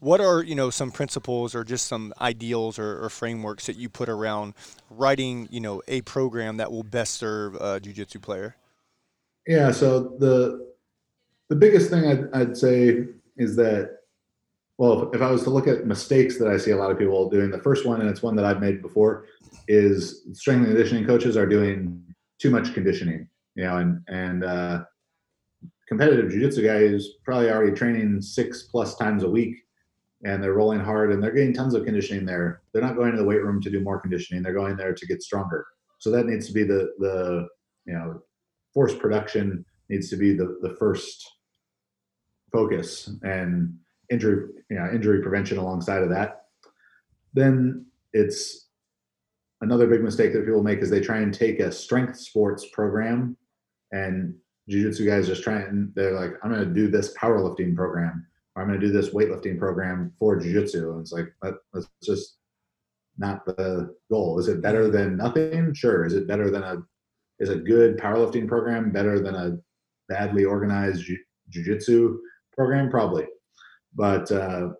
[0.00, 3.88] what are you know some principles or just some ideals or, or, frameworks that you
[3.88, 4.54] put around
[4.90, 8.56] writing you know a program that will best serve a jiu-jitsu player?
[9.46, 10.72] Yeah so the
[11.48, 13.04] the biggest thing I'd, I'd say
[13.36, 13.98] is that
[14.78, 17.28] well if, i was to look at mistakes that i see a lot of people
[17.30, 19.26] doing the first one and it's one that i've made before
[19.68, 22.02] is strength and conditioning coaches are doing
[22.38, 24.84] too much conditioning you know and and uh
[25.88, 29.63] competitive jiu-jitsu guy is probably already training six plus times a week
[30.24, 32.62] and they're rolling hard and they're getting tons of conditioning there.
[32.72, 34.42] They're not going to the weight room to do more conditioning.
[34.42, 35.66] They're going there to get stronger.
[35.98, 37.48] So that needs to be the the
[37.84, 38.22] you know
[38.72, 41.30] force production needs to be the the first
[42.52, 43.74] focus and
[44.10, 46.46] injury you know injury prevention alongside of that.
[47.34, 48.68] Then it's
[49.60, 53.36] another big mistake that people make is they try and take a strength sports program
[53.92, 54.34] and
[54.68, 58.78] jiu-jitsu guys just trying they're like i'm going to do this powerlifting program I'm going
[58.78, 60.92] to do this weightlifting program for jiu-jitsu.
[60.92, 62.36] And it's like, that, that's just
[63.18, 64.38] not the goal.
[64.38, 65.74] Is it better than nothing?
[65.74, 66.04] Sure.
[66.04, 66.76] Is it better than a,
[67.40, 69.58] is a good powerlifting program better than a
[70.08, 71.04] badly organized
[71.50, 72.18] jiu-jitsu
[72.56, 72.90] program?
[72.90, 73.26] Probably.
[73.94, 74.70] But, uh,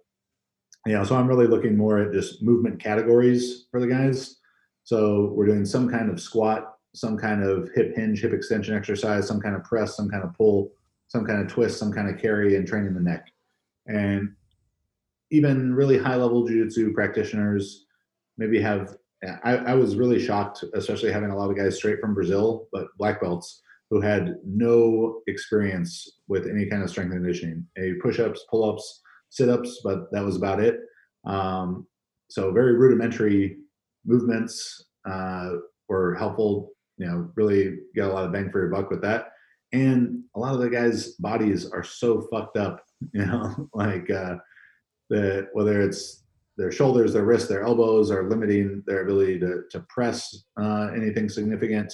[0.86, 4.36] you know, so I'm really looking more at just movement categories for the guys.
[4.84, 9.26] So we're doing some kind of squat, some kind of hip hinge, hip extension exercise,
[9.26, 10.70] some kind of press, some kind of pull,
[11.08, 13.28] some kind of twist, some kind of carry, and training the neck
[13.86, 14.30] and
[15.30, 17.86] even really high level jiu-jitsu practitioners
[18.38, 18.96] maybe have
[19.42, 22.88] I, I, was really shocked especially having a lot of guys straight from brazil but
[22.98, 27.66] black belts who had no experience with any kind of strength and conditioning.
[27.78, 30.80] A push-ups pull-ups sit-ups but that was about it.
[31.24, 31.86] Um,
[32.28, 33.58] so very rudimentary
[34.04, 35.50] movements uh,
[35.88, 39.28] were helpful you know really get a lot of bang for your buck with that.
[39.72, 44.36] And a lot of the guys bodies are so fucked up you know, like uh,
[45.10, 46.24] the whether it's
[46.56, 51.28] their shoulders, their wrists, their elbows are limiting their ability to to press uh, anything
[51.28, 51.92] significant.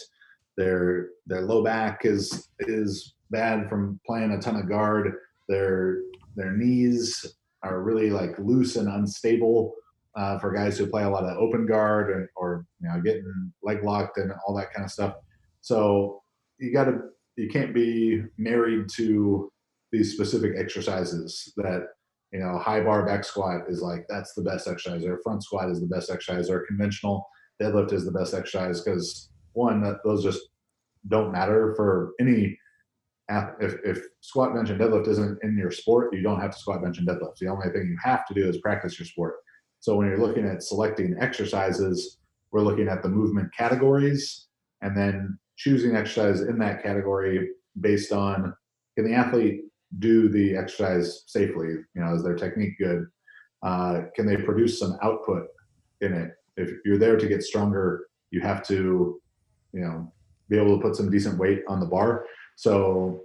[0.56, 5.14] Their their low back is is bad from playing a ton of guard.
[5.48, 5.98] Their
[6.36, 7.24] their knees
[7.62, 9.74] are really like loose and unstable
[10.16, 13.52] uh, for guys who play a lot of open guard and, or you know getting
[13.62, 15.14] leg locked and all that kind of stuff.
[15.60, 16.22] So
[16.58, 16.98] you got to
[17.36, 19.49] you can't be married to
[19.92, 21.83] these specific exercises that
[22.33, 25.70] you know high bar back squat is like that's the best exercise or front squat
[25.70, 27.26] is the best exercise or conventional
[27.61, 30.40] deadlift is the best exercise because one those just
[31.09, 32.57] don't matter for any
[33.61, 36.83] if, if squat bench and deadlift isn't in your sport you don't have to squat
[36.83, 37.37] bench and deadlift.
[37.40, 39.37] The only thing you have to do is practice your sport.
[39.79, 42.18] So when you're looking at selecting exercises
[42.53, 44.48] we're looking at the movement categories
[44.83, 47.50] and then choosing exercise in that category
[47.81, 48.53] based on
[48.96, 49.61] can the athlete
[49.98, 51.68] do the exercise safely?
[51.68, 53.07] You know, is their technique good?
[53.62, 55.46] Uh, can they produce some output
[56.00, 56.33] in it?
[56.57, 59.20] If you're there to get stronger, you have to,
[59.72, 60.12] you know,
[60.48, 62.26] be able to put some decent weight on the bar.
[62.57, 63.22] So,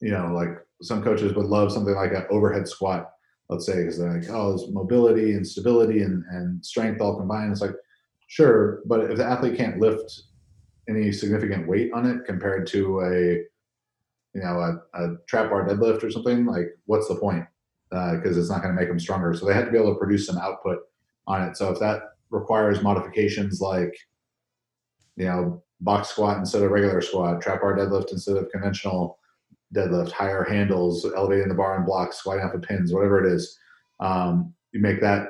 [0.00, 3.10] you know, like some coaches would love something like an overhead squat,
[3.48, 7.52] let's say, because they're like, oh, it's mobility and stability and, and strength all combined.
[7.52, 7.74] It's like,
[8.26, 10.22] sure, but if the athlete can't lift
[10.88, 13.44] any significant weight on it compared to a
[14.34, 17.44] you know, a, a trap bar deadlift or something, like what's the point?
[17.90, 19.34] Because uh, it's not going to make them stronger.
[19.34, 20.78] So they have to be able to produce some output
[21.26, 21.56] on it.
[21.56, 23.94] So if that requires modifications like,
[25.16, 29.18] you know, box squat instead of regular squat, trap bar deadlift instead of conventional
[29.74, 33.58] deadlift, higher handles, elevating the bar and blocks, squatting off of pins, whatever it is,
[34.00, 35.28] um, you make that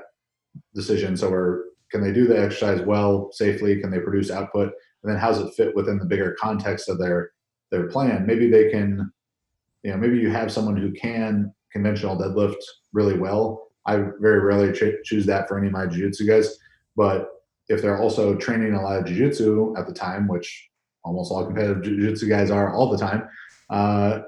[0.75, 1.17] decision.
[1.17, 3.79] So we're can they do the exercise well, safely?
[3.79, 4.73] Can they produce output?
[5.03, 7.33] And then how's it fit within the bigger context of their
[7.73, 8.25] their plan?
[8.25, 9.11] Maybe they can,
[9.83, 13.71] you know, maybe you have someone who can conventional deadlift really well.
[13.87, 16.57] I very rarely ch- choose that for any of my jiu-jitsu guys,
[16.95, 17.31] but
[17.69, 20.69] if they're also training a lot of jiu-jitsu at the time, which
[21.05, 23.29] almost all competitive jiu-jitsu guys are all the time,
[23.71, 24.21] uh,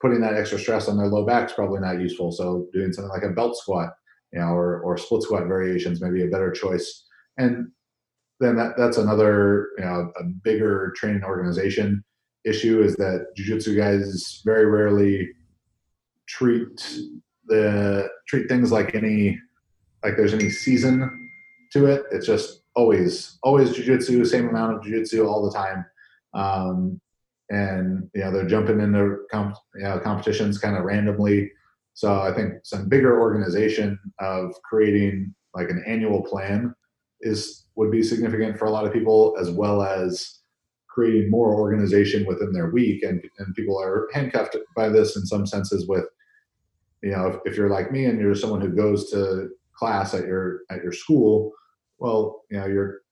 [0.00, 2.30] putting that extra stress on their low back is probably not useful.
[2.30, 3.94] So doing something like a belt squat,
[4.32, 7.06] you know, or, or split squat variations may be a better choice.
[7.38, 7.72] And
[8.38, 12.04] then that, that's another, you know, a bigger training organization
[12.48, 15.30] issue is that jiu-jitsu guys very rarely
[16.26, 17.00] treat
[17.46, 19.38] the treat things like any
[20.04, 21.30] like there's any season
[21.72, 22.04] to it.
[22.12, 25.84] It's just always always jiu-jitsu, same amount of jiu-jitsu all the time.
[26.34, 27.00] Um,
[27.50, 31.50] and you know they're jumping into comp, you know, competitions kind of randomly.
[31.94, 36.74] So I think some bigger organization of creating like an annual plan
[37.22, 40.37] is would be significant for a lot of people, as well as
[40.98, 43.04] creating more organization within their week.
[43.04, 46.04] And and people are handcuffed by this in some senses with,
[47.02, 50.26] you know, if, if you're like me and you're someone who goes to class at
[50.26, 51.52] your at your school,
[51.98, 53.02] well, you know, you're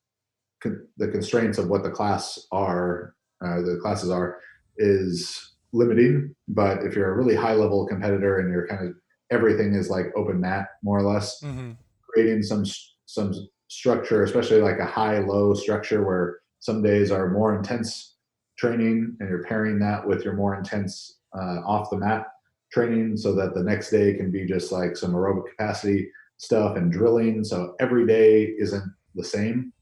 [0.97, 4.41] the constraints of what the class are uh, the classes are
[4.79, 6.35] is limiting.
[6.49, 8.95] But if you're a really high level competitor and you're kind of
[9.31, 11.73] everything is like open mat more or less, mm-hmm.
[12.11, 12.65] creating some
[13.05, 13.33] some
[13.69, 18.17] structure, especially like a high low structure where some days are more intense
[18.59, 22.27] training and you're pairing that with your more intense uh, off the mat
[22.73, 26.93] training so that the next day can be just like some aerobic capacity stuff and
[26.93, 29.73] drilling so every day isn't the same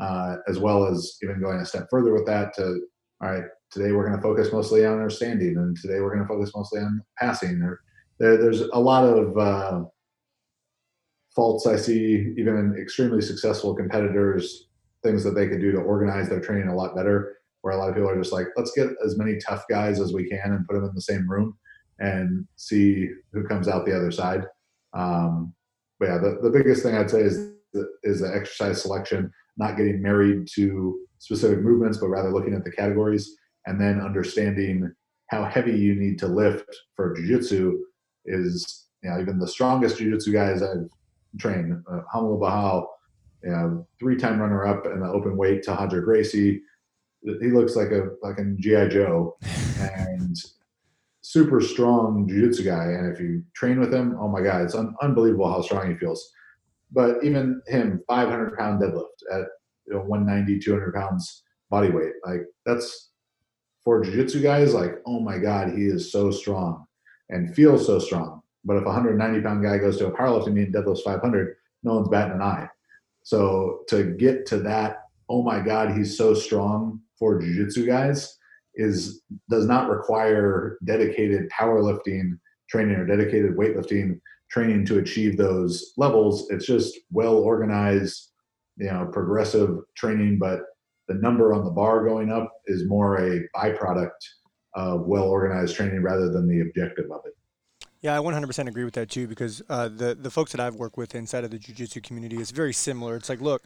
[0.00, 2.80] uh, as well as even going a step further with that to
[3.22, 6.26] all right, today we're going to focus mostly on our standing, and today we're going
[6.26, 7.60] to focus mostly on passing.
[7.60, 7.80] Or
[8.18, 9.84] there, there's a lot of uh,
[11.34, 14.68] faults I see, even in extremely successful competitors,
[15.02, 17.36] things that they could do to organize their training a lot better.
[17.62, 20.14] Where a lot of people are just like, let's get as many tough guys as
[20.14, 21.58] we can and put them in the same room
[21.98, 24.46] and see who comes out the other side.
[24.94, 25.52] Um,
[25.98, 29.76] but yeah, the, the biggest thing I'd say is the, is the exercise selection, not
[29.76, 33.36] getting married to specific movements, but rather looking at the categories
[33.66, 34.90] and then understanding
[35.26, 37.78] how heavy you need to lift for jiu-jitsu
[38.24, 40.88] is, you know, even the strongest jiu-jitsu guys I've
[41.38, 42.90] trained, uh, Romulo Barral,
[43.42, 46.62] you know, three-time runner-up in the open weight to Roger Gracie.
[47.22, 49.36] He looks like a like a GI Joe,
[49.80, 50.36] and
[51.20, 52.84] super strong jiu-jitsu guy.
[52.84, 55.98] And if you train with him, oh my god, it's un- unbelievable how strong he
[55.98, 56.32] feels.
[56.92, 59.46] But even him, 500 pound deadlift at
[59.90, 63.10] you know 190 200 pounds body weight like that's
[63.82, 66.86] for jiu-jitsu guys like oh my god he is so strong
[67.28, 70.66] and feels so strong but if a 190 pound guy goes to a powerlifting meet
[70.66, 72.68] and deadlifts 500 no one's batting an eye
[73.22, 78.36] so to get to that oh my god he's so strong for jiu-jitsu guys
[78.74, 86.50] is does not require dedicated powerlifting training or dedicated weightlifting training to achieve those levels
[86.50, 88.30] it's just well organized
[88.80, 90.62] you know progressive training, but
[91.06, 94.10] the number on the bar going up is more a byproduct
[94.74, 97.34] of well organized training rather than the objective of it.
[98.02, 100.96] Yeah, I 100% agree with that too because uh, the the folks that I've worked
[100.96, 103.14] with inside of the jiu-jitsu community is very similar.
[103.16, 103.62] It's like, look,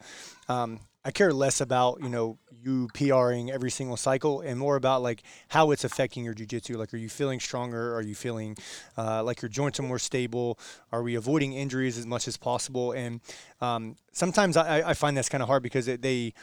[0.49, 5.03] um, I care less about you know you PRing every single cycle and more about
[5.03, 6.77] like how it's affecting your jiu-jitsu.
[6.77, 7.95] Like, are you feeling stronger?
[7.95, 8.57] Are you feeling
[8.99, 10.59] uh, like your joints are more stable?
[10.91, 12.91] Are we avoiding injuries as much as possible?
[12.91, 13.21] And
[13.61, 16.35] um, sometimes I, I find that's kind of hard because it, they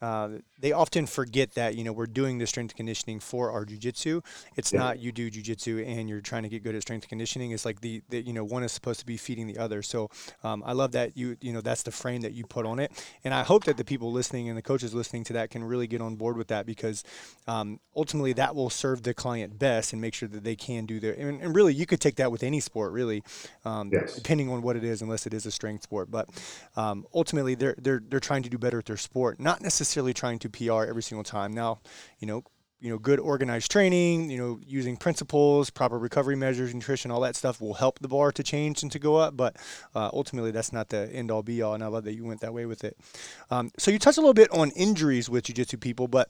[0.00, 0.28] uh,
[0.60, 4.24] they often forget that you know we're doing the strength conditioning for our jujitsu.
[4.56, 4.80] It's yeah.
[4.80, 7.50] not you do jujitsu and you're trying to get good at strength conditioning.
[7.50, 9.82] It's like the, the you know one is supposed to be feeding the other.
[9.82, 10.10] So
[10.44, 12.92] um, I love that you you know that's the frame that you put on it,
[13.24, 15.86] and I hope that the people listening and the coaches listening to that can really
[15.86, 17.02] get on board with that because
[17.48, 21.00] um, ultimately that will serve the client best and make sure that they can do
[21.00, 23.22] their and, and really you could take that with any sport really,
[23.64, 24.14] um, yes.
[24.14, 26.10] depending on what it is, unless it is a strength sport.
[26.10, 26.28] But
[26.76, 30.12] um, ultimately they're they're they're trying to do better at their sport, not necessarily necessarily
[30.12, 31.54] trying to PR every single time.
[31.54, 31.80] Now,
[32.18, 32.44] you know,
[32.78, 37.34] you know, good organized training, you know, using principles, proper recovery measures, nutrition, all that
[37.34, 39.34] stuff will help the bar to change and to go up.
[39.34, 39.56] But
[39.94, 41.72] uh, ultimately, that's not the end all be all.
[41.72, 42.98] And I love that you went that way with it.
[43.50, 46.28] Um, so you touched a little bit on injuries with jiu-jitsu people, but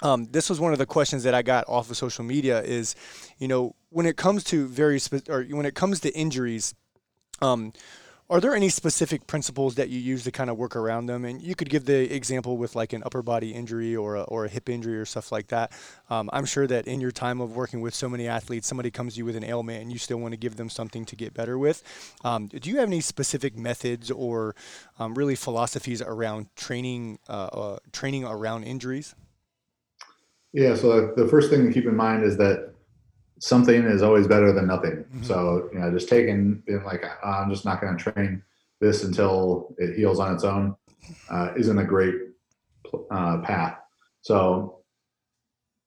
[0.00, 2.62] um, this was one of the questions that I got off of social media.
[2.62, 2.96] Is
[3.38, 6.74] you know when it comes to very spe- or when it comes to injuries,
[7.42, 7.72] um,
[8.30, 11.24] are there any specific principles that you use to kind of work around them?
[11.24, 14.44] And you could give the example with like an upper body injury or a, or
[14.44, 15.72] a hip injury or stuff like that.
[16.10, 19.14] Um, I'm sure that in your time of working with so many athletes, somebody comes
[19.14, 21.32] to you with an ailment and you still want to give them something to get
[21.32, 21.82] better with.
[22.22, 24.54] Um, do you have any specific methods or
[24.98, 29.14] um, really philosophies around training uh, uh, training around injuries?
[30.52, 30.74] Yeah.
[30.74, 32.74] So the first thing to keep in mind is that
[33.40, 35.04] something is always better than nothing.
[35.04, 35.22] Mm-hmm.
[35.22, 38.42] So, you know, just taking being like, oh, I'm just not going to train
[38.80, 40.76] this until it heals on its own
[41.30, 42.14] uh, isn't a great
[43.10, 43.78] uh, path.
[44.22, 44.80] So,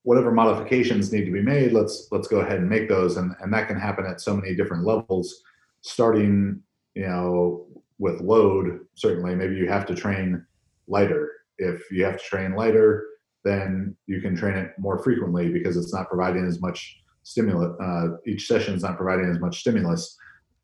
[0.04, 3.54] whatever modifications need to be made, let's let's go ahead and make those, and and
[3.54, 5.42] that can happen at so many different levels.
[5.82, 6.62] Starting,
[6.96, 7.66] you know,
[7.98, 10.46] with load, certainly, maybe you have to train
[10.88, 11.32] lighter.
[11.58, 13.06] If you have to train lighter,
[13.44, 17.76] then you can train it more frequently because it's not providing as much stimulus.
[17.82, 20.18] Uh, each session is not providing as much stimulus.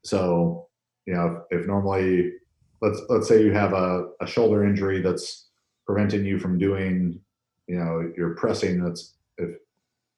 [0.03, 0.67] So,
[1.05, 2.31] you know, if, if normally,
[2.81, 5.47] let's let's say you have a, a shoulder injury that's
[5.85, 7.19] preventing you from doing,
[7.67, 8.83] you know, your pressing.
[8.83, 9.55] That's if,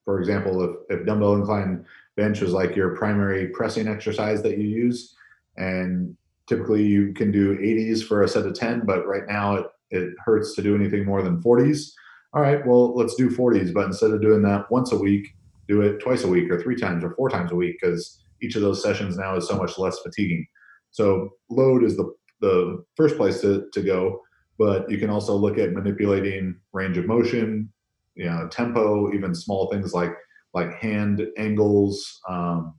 [0.05, 1.85] for example, if if dumbbell incline
[2.15, 5.15] bench was like your primary pressing exercise that you use,
[5.57, 6.15] and
[6.47, 10.13] typically you can do 80s for a set of 10, but right now it it
[10.23, 11.91] hurts to do anything more than 40s.
[12.33, 15.33] All right, well, let's do 40s, but instead of doing that once a week,
[15.69, 18.55] do it twice a week or three times or four times a week because each
[18.55, 20.45] of those sessions now is so much less fatiguing.
[20.91, 22.11] So load is the
[22.41, 24.21] the first place to, to go,
[24.57, 27.71] but you can also look at manipulating range of motion,
[28.15, 30.13] you know, tempo, even small things like
[30.53, 32.73] like hand angles, um,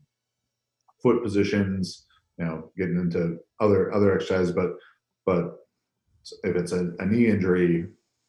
[1.03, 2.07] foot positions,
[2.39, 4.53] you know, getting into other other exercises.
[4.53, 4.71] But
[5.27, 5.59] but
[6.43, 7.87] if it's a, a knee injury,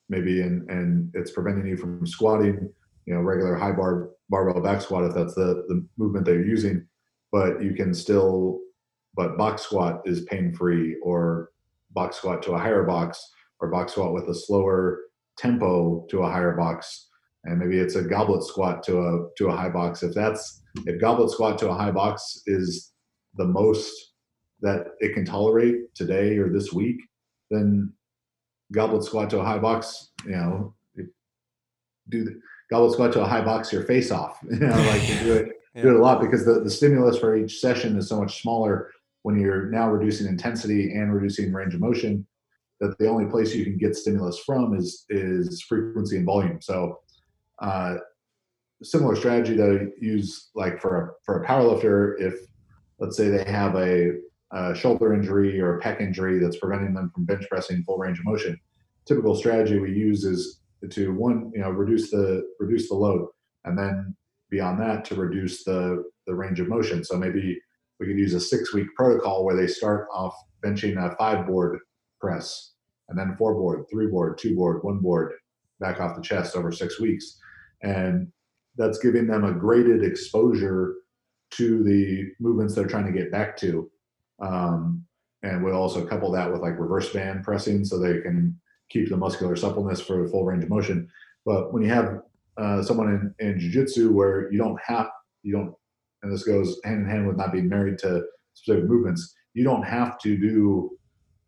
[0.09, 2.71] maybe and and it's preventing you from squatting,
[3.11, 6.45] you know, regular high bar barbell back squat if that's the, the movement that you're
[6.45, 6.87] using,
[7.29, 8.59] but you can still,
[9.15, 11.49] but box squat is pain free or
[11.91, 13.21] box squat to a higher box
[13.59, 15.01] or box squat with a slower
[15.37, 17.09] tempo to a higher box.
[17.43, 20.03] And maybe it's a goblet squat to a to a high box.
[20.03, 22.93] If that's if goblet squat to a high box is
[23.35, 23.91] the most
[24.61, 27.01] that it can tolerate today or this week,
[27.49, 27.91] then
[28.71, 30.73] goblet squat to a high box, you know,
[32.09, 32.39] do the,
[32.71, 34.39] goblet squat to a high box your face off.
[34.49, 35.81] You know, like you do it yeah.
[35.83, 38.91] do it a lot because the, the stimulus for each session is so much smaller
[39.23, 42.25] when you're now reducing intensity and reducing range of motion
[42.79, 46.59] that the only place you can get stimulus from is is frequency and volume.
[46.61, 46.99] So
[47.59, 47.97] uh,
[48.81, 52.33] similar strategy that I use like for a for a powerlifter, if
[52.99, 54.13] let's say they have a,
[54.51, 58.17] a shoulder injury or a pec injury that's preventing them from bench pressing full range
[58.17, 58.59] of motion,
[59.05, 63.27] typical strategy we use is to one, you know, reduce the reduce the load,
[63.65, 64.15] and then
[64.49, 67.03] beyond that to reduce the the range of motion.
[67.03, 67.59] So maybe
[67.99, 71.79] we could use a six week protocol where they start off benching a five board
[72.19, 72.73] press,
[73.09, 75.33] and then four board, three board, two board, one board,
[75.79, 77.39] back off the chest over six weeks,
[77.81, 78.27] and
[78.77, 80.95] that's giving them a graded exposure
[81.51, 83.91] to the movements they're trying to get back to.
[84.41, 85.05] Um,
[85.43, 88.59] and we'll also couple that with like reverse band pressing so they can
[88.91, 91.07] keep the muscular suppleness for the full range of motion.
[91.45, 92.21] But when you have
[92.57, 95.09] uh, someone in, in jiu-jitsu where you don't have,
[95.43, 95.73] you don't,
[96.21, 98.23] and this goes hand in hand with not being married to
[98.53, 100.91] specific movements, you don't have to do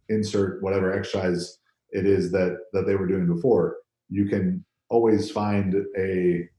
[0.09, 1.59] insert whatever exercise
[1.91, 3.77] it is that that they were doing before.
[4.09, 6.49] You can always find a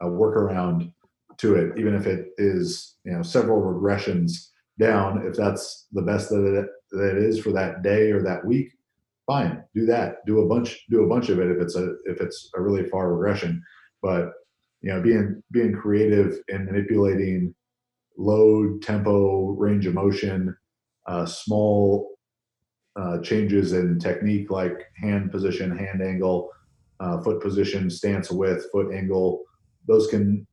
[0.00, 0.92] a workaround
[1.38, 4.48] to it, even if it is you know several regressions
[4.78, 5.26] down.
[5.26, 8.68] If that's the best that it, that it is for that day or that week,
[9.26, 10.24] fine, do that.
[10.26, 12.88] Do a bunch, do a bunch of it if it's a if it's a really
[12.88, 13.62] far regression.
[14.02, 14.30] But
[14.82, 17.54] you know, being being creative and manipulating
[18.18, 20.56] load, tempo, range of motion,
[21.06, 22.16] uh, small
[22.96, 26.50] uh, changes in technique like hand position, hand angle,
[27.00, 29.42] uh, foot position, stance width, foot angle.
[29.86, 30.46] Those can,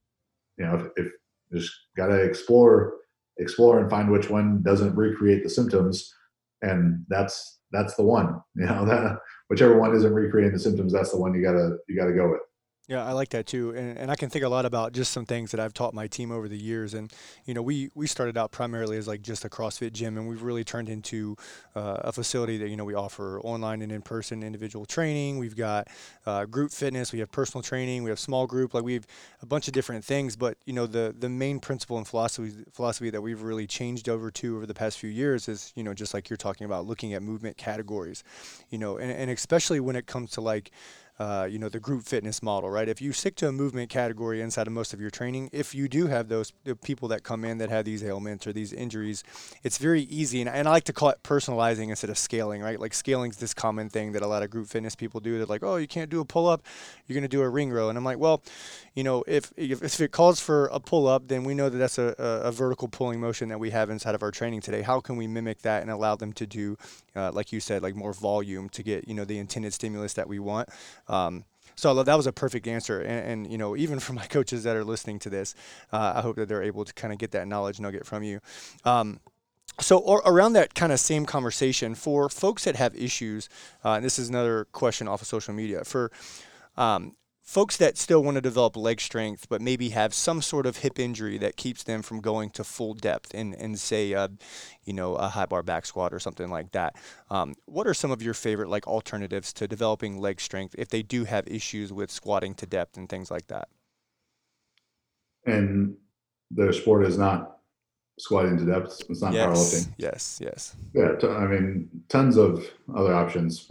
[0.58, 1.12] you know, if, if
[1.54, 2.96] just gotta explore,
[3.38, 6.14] explore and find which one doesn't recreate the symptoms,
[6.62, 8.42] and that's that's the one.
[8.56, 9.18] You know, that
[9.50, 12.42] whichever one isn't recreating the symptoms, that's the one you gotta you gotta go with.
[12.90, 15.26] Yeah, I like that too, and, and I can think a lot about just some
[15.26, 16.94] things that I've taught my team over the years.
[16.94, 17.14] And
[17.46, 20.42] you know, we we started out primarily as like just a CrossFit gym, and we've
[20.42, 21.38] really turned into
[21.78, 25.38] uh, a facility that you know we offer online and in person individual training.
[25.38, 25.88] We've got
[26.26, 29.08] uh, group fitness, we have personal training, we have small group, like we have
[29.42, 30.36] a bunch of different things.
[30.36, 34.30] But you know, the the main principle and philosophy philosophy that we've really changed over
[34.32, 37.14] to over the past few years is you know just like you're talking about looking
[37.14, 38.26] at movement categories,
[38.72, 40.70] you know, and, and especially when it comes to like
[41.20, 42.90] uh, you know, the group fitness model, right?
[42.90, 45.88] If you stick to a movement category inside of most of your training, if you
[45.88, 46.52] do have those
[46.84, 49.24] people that come in that have these ailments or these injuries,
[49.62, 50.42] it's very easy.
[50.42, 52.80] And, and I like to call it personalizing instead of scaling, right?
[52.80, 55.38] Like scaling is this common thing that a lot of group fitness people do.
[55.38, 56.64] They're like, oh, you can't do a pull up,
[57.06, 57.90] you're going to do a ring row.
[57.90, 58.42] And I'm like, well,
[58.96, 61.78] you know, if, if, if it calls for a pull up, then we know that
[61.78, 64.82] that's a, a, a, vertical pulling motion that we have inside of our training today.
[64.82, 66.78] How can we mimic that and allow them to do,
[67.16, 70.28] uh, like you said, like more volume to get, you know, the intended stimulus that
[70.28, 70.70] we want?
[71.08, 71.46] Um,
[71.76, 73.02] so that was a perfect answer.
[73.02, 75.56] And, and, you know, even for my coaches that are listening to this,
[75.92, 78.40] uh, I hope that they're able to kind of get that knowledge nugget from you.
[78.86, 79.20] Um,
[79.80, 83.50] so or around that kind of same conversation for folks that have issues,
[83.84, 86.12] uh, and this is another question off of social media for
[86.78, 90.78] um, folks that still want to develop leg strength, but maybe have some sort of
[90.78, 94.30] hip injury that keeps them from going to full depth in, in say, uh,
[94.86, 96.96] you know, a high bar back squat or something like that.
[97.30, 101.04] Um, what are some of your favorite like alternatives to developing leg strength if they
[101.04, 103.68] do have issues with squatting to depth and things like that?
[105.46, 105.98] And
[106.50, 107.58] the sport is not
[108.20, 109.02] squatting to depth.
[109.10, 109.94] It's not yes, powerlifting.
[109.98, 110.76] Yes, yes.
[110.94, 113.70] Yeah, t- I mean, tons of other options.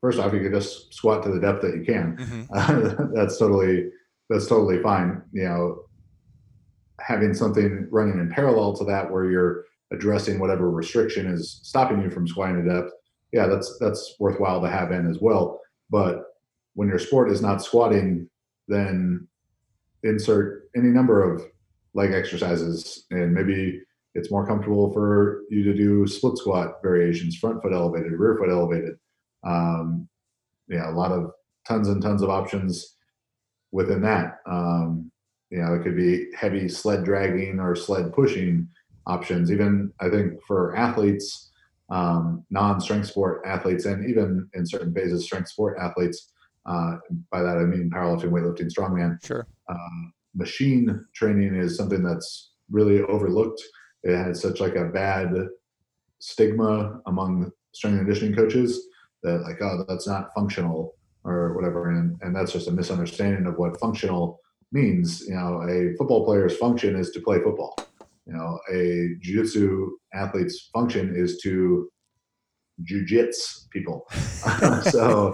[0.00, 2.16] First off, you could just squat to the depth that you can.
[2.16, 3.14] Mm-hmm.
[3.14, 3.90] that's totally
[4.28, 5.22] that's totally fine.
[5.32, 5.82] You know,
[7.00, 12.10] having something running in parallel to that where you're addressing whatever restriction is stopping you
[12.10, 12.92] from squatting to depth.
[13.32, 15.60] Yeah, that's that's worthwhile to have in as well.
[15.90, 16.24] But
[16.74, 18.28] when your sport is not squatting,
[18.68, 19.26] then
[20.02, 21.42] insert any number of
[21.96, 23.80] leg exercises and maybe
[24.14, 28.50] it's more comfortable for you to do split squat variations front foot elevated rear foot
[28.50, 28.96] elevated.
[29.44, 30.08] Um,
[30.68, 31.32] yeah a lot of
[31.66, 32.96] tons and tons of options
[33.72, 34.38] within that.
[34.46, 35.10] Um,
[35.50, 38.68] you know it could be heavy sled dragging or sled pushing
[39.06, 39.50] options.
[39.50, 41.50] Even i think for athletes
[41.88, 46.32] um, non-strength sport athletes and even in certain phases strength sport athletes
[46.66, 46.96] uh,
[47.30, 49.46] by that i mean powerlifting weightlifting strongman sure.
[49.68, 53.62] um, machine training is something that's really overlooked.
[54.02, 55.32] It has such like a bad
[56.18, 58.86] stigma among strength and conditioning coaches
[59.22, 61.90] that like, oh, that's not functional or whatever.
[61.90, 64.40] And, and that's just a misunderstanding of what functional
[64.72, 65.22] means.
[65.26, 67.76] You know, a football player's function is to play football.
[68.26, 71.88] You know, a jiu-jitsu athlete's function is to
[72.82, 74.06] jiu-jitsu people.
[74.90, 75.32] so,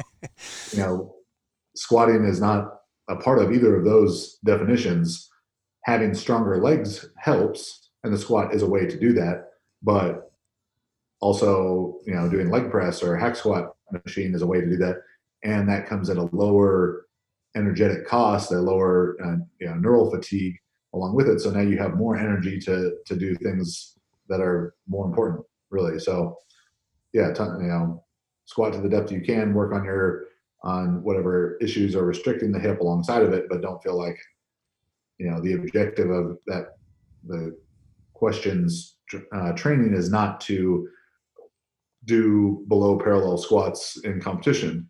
[0.73, 1.15] you know,
[1.75, 2.82] squatting is not
[3.13, 5.31] a part of either of those definitions,
[5.85, 9.51] having stronger legs helps, and the squat is a way to do that.
[9.83, 10.31] But
[11.21, 14.77] also, you know, doing leg press or hack squat machine is a way to do
[14.79, 14.97] that,
[15.45, 17.07] and that comes at a lower
[17.55, 20.57] energetic cost, a lower uh, you know, neural fatigue
[20.95, 21.41] along with it.
[21.41, 23.99] So now you have more energy to to do things
[24.29, 25.99] that are more important, really.
[25.99, 26.39] So,
[27.13, 28.05] yeah, you know,
[28.47, 30.25] squat to the depth you can, work on your
[30.65, 34.19] on whatever issues are restricting the hip alongside of it, but don't feel like,
[35.19, 36.77] you know, the objective of that,
[37.27, 37.57] the
[38.13, 38.97] questions
[39.35, 40.89] uh, training is not to
[42.05, 44.89] do below parallel squats in competition.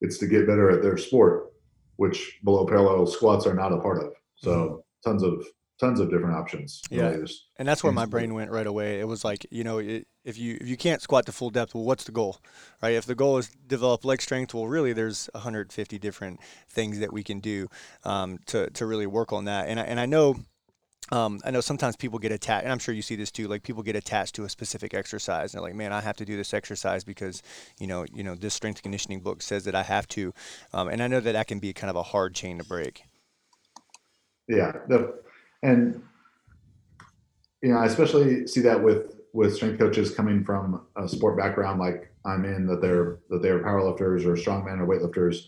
[0.00, 1.52] It's to get better at their sport,
[1.96, 4.12] which below parallel squats are not a part of.
[4.36, 5.10] So mm-hmm.
[5.10, 5.46] tons of
[5.80, 6.82] tons of different options.
[6.90, 7.16] Yeah,
[7.56, 9.00] and that's where my brain went right away.
[9.00, 11.74] It was like, you know, it, if you if you can't squat to full depth,
[11.74, 12.38] well, what's the goal,
[12.82, 12.94] right?
[12.94, 17.24] If the goal is develop leg strength, well, really, there's 150 different things that we
[17.24, 17.68] can do
[18.04, 19.68] um, to to really work on that.
[19.68, 20.36] And I, and I know.
[21.12, 23.48] Um, I know sometimes people get attached, and I'm sure you see this too.
[23.48, 26.24] Like people get attached to a specific exercise, and they're like, "Man, I have to
[26.24, 27.42] do this exercise because,
[27.80, 30.32] you know, you know, this strength conditioning book says that I have to."
[30.72, 33.02] Um, and I know that that can be kind of a hard chain to break.
[34.46, 35.20] Yeah, the
[35.62, 36.02] and
[37.62, 41.78] you know, I especially see that with with strength coaches coming from a sport background
[41.78, 45.46] like I'm in, that they're that they're powerlifters or strongmen or weightlifters,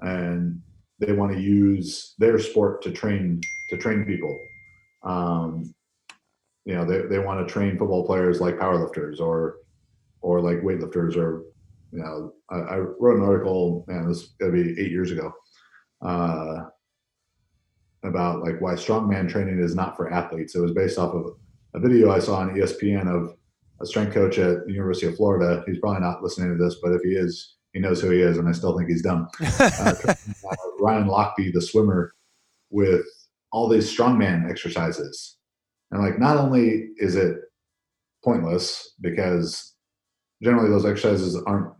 [0.00, 0.60] and
[0.98, 3.40] they want to use their sport to train
[3.70, 4.38] to train people.
[5.02, 5.74] Um,
[6.64, 9.56] you know, they, they want to train football players like powerlifters or
[10.20, 11.44] or like weightlifters or
[11.92, 15.32] you know, I, I wrote an article, man, this is gonna be eight years ago,
[16.02, 16.66] uh,
[18.02, 20.54] about like why strongman training is not for athletes.
[20.54, 21.34] It was based off of
[21.74, 23.36] a video I saw on ESPN of
[23.80, 25.62] a strength coach at the University of Florida.
[25.66, 28.36] He's probably not listening to this, but if he is, he knows who he is,
[28.36, 29.28] and I still think he's dumb.
[29.60, 32.14] Uh, Ryan Lochte, the swimmer,
[32.70, 33.04] with
[33.52, 35.36] all these strongman exercises,
[35.90, 37.36] and like not only is it
[38.24, 39.74] pointless because
[40.42, 41.72] generally those exercises aren't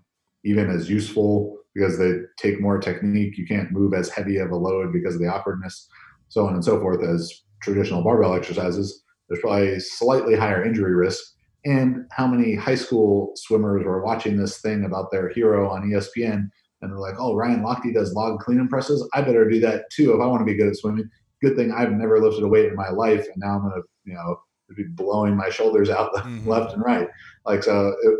[0.44, 3.38] even as useful because they take more technique.
[3.38, 5.88] You can't move as heavy of a load because of the awkwardness
[6.30, 7.30] so on and so forth as
[7.62, 11.22] traditional barbell exercises, there's probably slightly higher injury risk.
[11.66, 16.48] And how many high school swimmers were watching this thing about their hero on ESPN
[16.82, 19.06] and they're like, "Oh, Ryan Lochte does log clean and presses.
[19.14, 21.08] I better do that too if I want to be good at swimming."
[21.42, 24.14] Good thing I've never lifted a weight in my life, and now I'm gonna, you
[24.14, 24.40] know,
[24.76, 26.48] be blowing my shoulders out mm-hmm.
[26.48, 27.08] left and right.
[27.44, 28.18] Like so, it,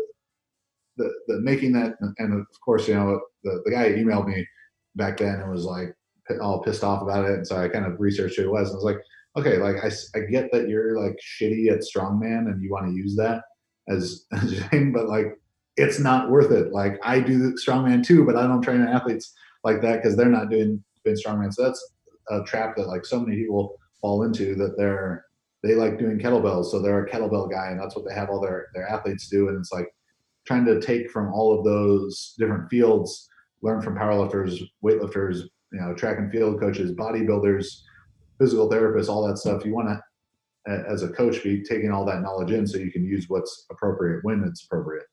[0.97, 4.45] the the making that, and of course, you know, the the guy emailed me
[4.95, 5.95] back then and was like
[6.39, 8.75] all pissed off about it, and so I kind of researched who it was, and
[8.75, 9.01] I was like,
[9.37, 12.93] okay, like I, I get that you're like shitty at strongman and you want to
[12.93, 13.43] use that
[13.87, 15.37] as, as thing, but like
[15.77, 16.71] it's not worth it.
[16.71, 20.49] Like I do strongman too, but I don't train athletes like that because they're not
[20.49, 21.53] doing doing strongman.
[21.53, 21.91] So that's
[22.29, 25.25] a trap that like so many people fall into that they're
[25.63, 28.41] they like doing kettlebells, so they're a kettlebell guy, and that's what they have all
[28.41, 29.49] their their athletes do.
[29.49, 29.87] And it's like
[30.45, 33.29] trying to take from all of those different fields,
[33.61, 37.65] learn from powerlifters, weightlifters, you know, track and field coaches, bodybuilders,
[38.39, 39.65] physical therapists, all that stuff.
[39.65, 43.05] You want to, as a coach, be taking all that knowledge in so you can
[43.05, 45.05] use what's appropriate when it's appropriate.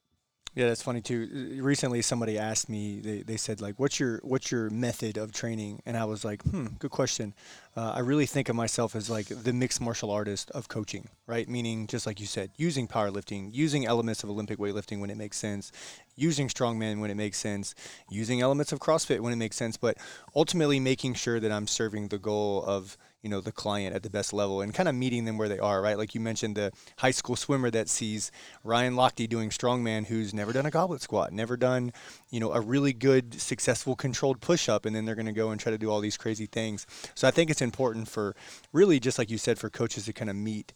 [0.55, 1.61] Yeah, that's funny too.
[1.61, 3.01] Recently, somebody asked me.
[3.01, 6.42] They, they said like, "What's your what's your method of training?" And I was like,
[6.42, 7.34] "Hmm, good question."
[7.76, 11.49] Uh, I really think of myself as like the mixed martial artist of coaching, right?
[11.49, 15.36] Meaning, just like you said, using powerlifting, using elements of Olympic weightlifting when it makes
[15.36, 15.70] sense,
[16.16, 17.74] using strongman when it makes sense,
[18.11, 19.96] using elements of CrossFit when it makes sense, but
[20.34, 24.11] ultimately making sure that I'm serving the goal of you know the client at the
[24.11, 25.99] best level and kind of meeting them where they are right?
[25.99, 28.31] Like you mentioned the high school swimmer that sees
[28.64, 31.93] ryan lochte doing strongman who's never done a goblet squat never done
[32.31, 35.61] you know a really good successful controlled push-up and then they're going to go and
[35.61, 36.87] try to do all these crazy things.
[37.14, 38.35] So i think it's important for
[38.73, 40.73] really just like you said for coaches to kind of meet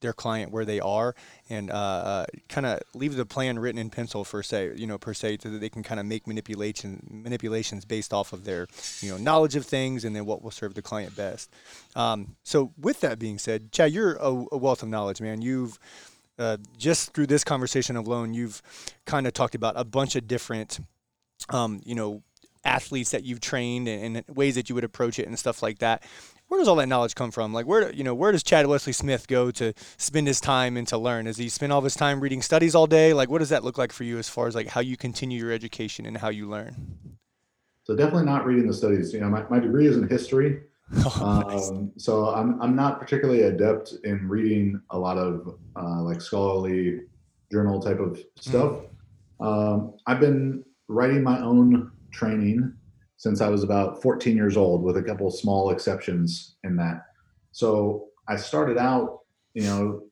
[0.00, 1.14] their client where they are
[1.48, 4.98] and uh, uh, kind of leave the plan written in pencil for say you know
[4.98, 8.66] per se so that they can kind of make manipulation manipulations based off of their
[9.00, 11.50] you know knowledge of things and then what will serve the client best.
[11.94, 15.42] Um, so with that being said chad you're a, a wealth of knowledge man.
[15.42, 15.78] You've
[16.38, 18.62] uh, just through this conversation alone you've
[19.04, 20.80] kind of talked about a bunch of different
[21.50, 22.22] um, you know
[22.64, 25.78] athletes that you've trained and, and, ways that you would approach it and stuff like
[25.78, 26.02] that
[26.50, 27.54] where does all that knowledge come from?
[27.54, 30.86] Like where you know where does Chad Wesley Smith go to spend his time and
[30.88, 31.26] to learn?
[31.26, 33.14] Does he spend all his time reading studies all day?
[33.14, 35.38] Like what does that look like for you as far as like how you continue
[35.38, 36.74] your education and how you learn?
[37.84, 39.12] So definitely not reading the studies.
[39.12, 40.62] You know, my, my degree is in history.
[41.06, 41.70] Oh, nice.
[41.70, 47.02] um, so I'm I'm not particularly adept in reading a lot of uh, like scholarly
[47.52, 48.72] journal type of stuff.
[49.40, 49.46] Mm.
[49.46, 52.74] Um, I've been writing my own training
[53.20, 57.02] since I was about 14 years old, with a couple small exceptions in that.
[57.52, 59.18] So I started out,
[59.52, 60.04] you know,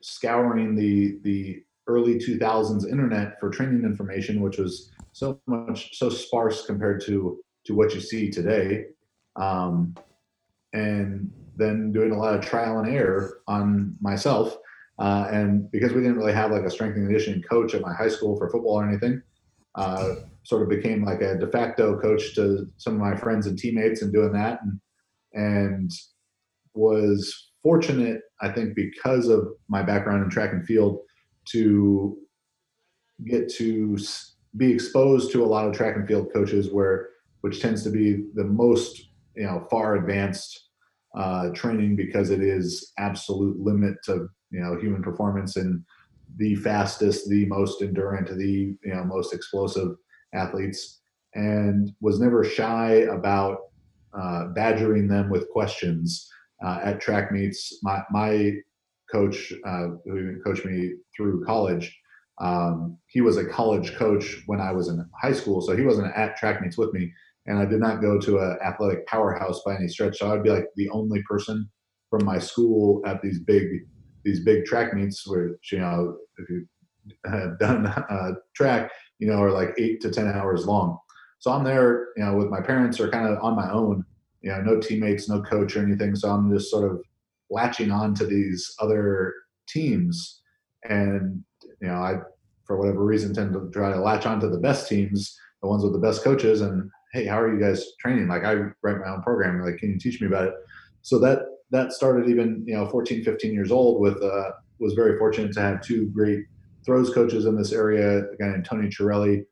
[0.00, 6.64] scouring the the early 2000s internet for training information, which was so much so sparse
[6.64, 8.86] compared to to what you see today,
[9.36, 9.94] um,
[10.72, 14.56] and then doing a lot of trial and error on myself.
[14.98, 17.92] Uh, and because we didn't really have like a strength and conditioning coach at my
[17.92, 19.20] high school for football or anything,
[19.74, 20.14] uh,
[20.48, 24.00] sort of became like a de facto coach to some of my friends and teammates
[24.00, 24.60] and doing that.
[24.62, 24.80] And
[25.34, 25.90] and
[26.74, 31.00] was fortunate i think because of my background in track and field
[31.44, 32.16] to
[33.26, 33.98] get to
[34.56, 37.08] be exposed to a lot of track and field coaches where
[37.42, 40.66] which tends to be the most you know far advanced
[41.16, 45.82] uh, training because it is absolute limit to you know human performance and
[46.36, 49.96] the fastest the most endurant the you know most explosive
[50.34, 51.00] athletes
[51.34, 53.58] and was never shy about
[54.18, 56.28] uh, badgering them with questions
[56.64, 57.78] uh, at track meets.
[57.82, 58.52] My, my
[59.12, 61.96] coach, uh, who even coached me through college,
[62.40, 66.14] um, he was a college coach when I was in high school, so he wasn't
[66.16, 67.12] at track meets with me.
[67.46, 70.18] And I did not go to an athletic powerhouse by any stretch.
[70.18, 71.68] So I'd be like the only person
[72.10, 73.64] from my school at these big
[74.24, 76.66] these big track meets, which you know, if you
[77.26, 80.98] have done uh, track, you know, are like eight to 10 hours long.
[81.38, 84.04] So I'm there, you know, with my parents or kind of on my own,
[84.42, 86.14] you know, no teammates, no coach or anything.
[86.16, 87.00] So I'm just sort of
[87.50, 89.34] latching on to these other
[89.68, 90.40] teams.
[90.88, 91.42] And,
[91.80, 92.16] you know, I,
[92.64, 95.82] for whatever reason, tend to try to latch on to the best teams, the ones
[95.82, 96.60] with the best coaches.
[96.60, 98.28] And, hey, how are you guys training?
[98.28, 99.62] Like I write my own program.
[99.64, 100.54] Like, can you teach me about it?
[101.02, 101.40] So that,
[101.70, 105.60] that started even, you know, 14, 15 years old with, uh, was very fortunate to
[105.60, 106.44] have two great
[106.84, 109.44] throws coaches in this area, a guy named Tony Chiarelli,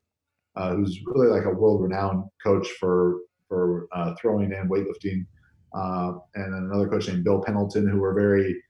[0.55, 5.25] uh, who's really like a world-renowned coach for for uh, throwing and weightlifting,
[5.73, 8.61] uh, and another coach named Bill Pendleton, who were very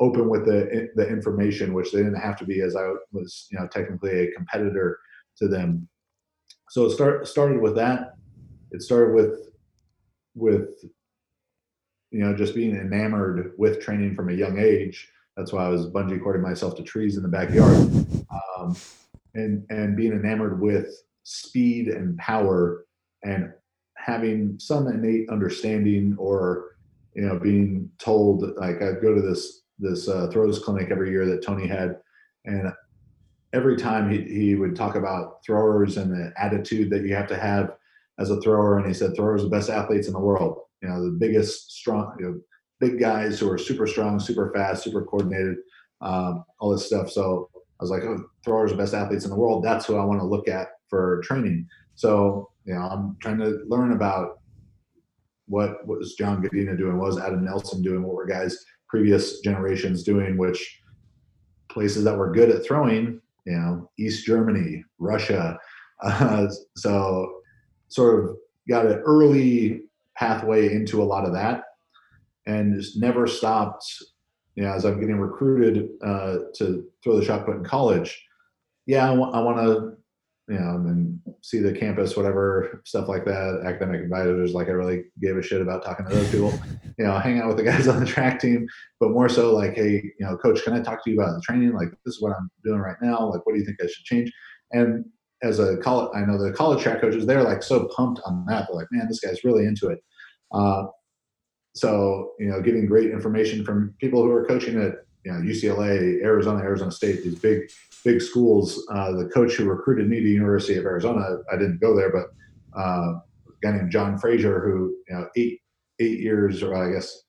[0.00, 3.58] open with the the information, which they didn't have to be, as I was, you
[3.58, 4.98] know, technically a competitor
[5.38, 5.88] to them.
[6.70, 8.14] So it start started with that.
[8.70, 9.50] It started with
[10.34, 10.68] with
[12.10, 15.86] you know just being enamored with training from a young age that's why I was
[15.86, 17.76] bungee cording myself to trees in the backyard,
[18.58, 18.76] um,
[19.34, 20.88] and and being enamored with
[21.24, 22.84] speed and power
[23.24, 23.52] and
[23.96, 26.76] having some innate understanding or
[27.14, 31.26] you know being told like I'd go to this this uh, throws clinic every year
[31.26, 31.98] that tony had
[32.44, 32.72] and
[33.52, 37.38] every time he, he would talk about throwers and the attitude that you have to
[37.38, 37.74] have
[38.18, 40.58] as a thrower and he said throwers are the best athletes in the world.
[40.82, 42.40] You know the biggest strong you know
[42.82, 45.56] big guys who are super strong super fast super coordinated
[46.00, 47.10] um, all this stuff.
[47.10, 49.64] So i was like oh throwers are the best athletes in the world.
[49.64, 51.66] That's who i want to look at for training.
[51.94, 54.40] So you know i'm trying to learn about
[55.46, 56.98] what was john Godina doing?
[56.98, 58.02] What was adam nelson doing?
[58.02, 58.56] What were guys
[58.88, 60.36] previous generations doing?
[60.36, 60.80] Which
[61.70, 65.58] places that were good at throwing you know, East Germany, Russia.
[66.04, 67.32] Uh, so
[67.86, 68.36] sort of
[68.68, 69.82] got an early
[70.16, 71.62] pathway into a lot of that
[72.46, 73.84] and just never stopped.
[74.54, 78.22] You know, as I'm getting recruited uh, to throw the shot put in college,
[78.86, 79.96] yeah, I want, want to
[80.48, 83.62] you know, and see the campus, whatever stuff like that.
[83.64, 86.52] Academic advisors, like I really gave a shit about talking to those people.
[86.98, 88.66] you know, hang out with the guys on the track team,
[88.98, 91.40] but more so like, hey, you know, coach, can I talk to you about the
[91.40, 91.72] training?
[91.72, 93.30] Like, this is what I'm doing right now.
[93.30, 94.32] Like, what do you think I should change?
[94.72, 95.04] And
[95.42, 98.66] as a college, I know the college track coaches, they're like so pumped on that.
[98.68, 100.00] They're like, man, this guy's really into it.
[100.52, 100.84] Uh,
[101.74, 106.22] so, you know, getting great information from people who are coaching at, you know, UCLA,
[106.22, 107.70] Arizona, Arizona State, these big
[108.04, 108.84] big schools.
[108.90, 112.26] Uh, the coach who recruited me to University of Arizona, I didn't go there, but
[112.78, 113.22] uh, a
[113.62, 115.60] guy named John Frazier, who you know eight
[116.00, 117.22] eight years or I guess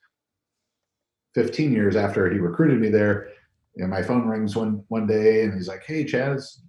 [1.35, 3.29] fifteen years after he recruited me there,
[3.75, 6.59] you know, my phone rings one one day and he's like, "Hey, Chaz,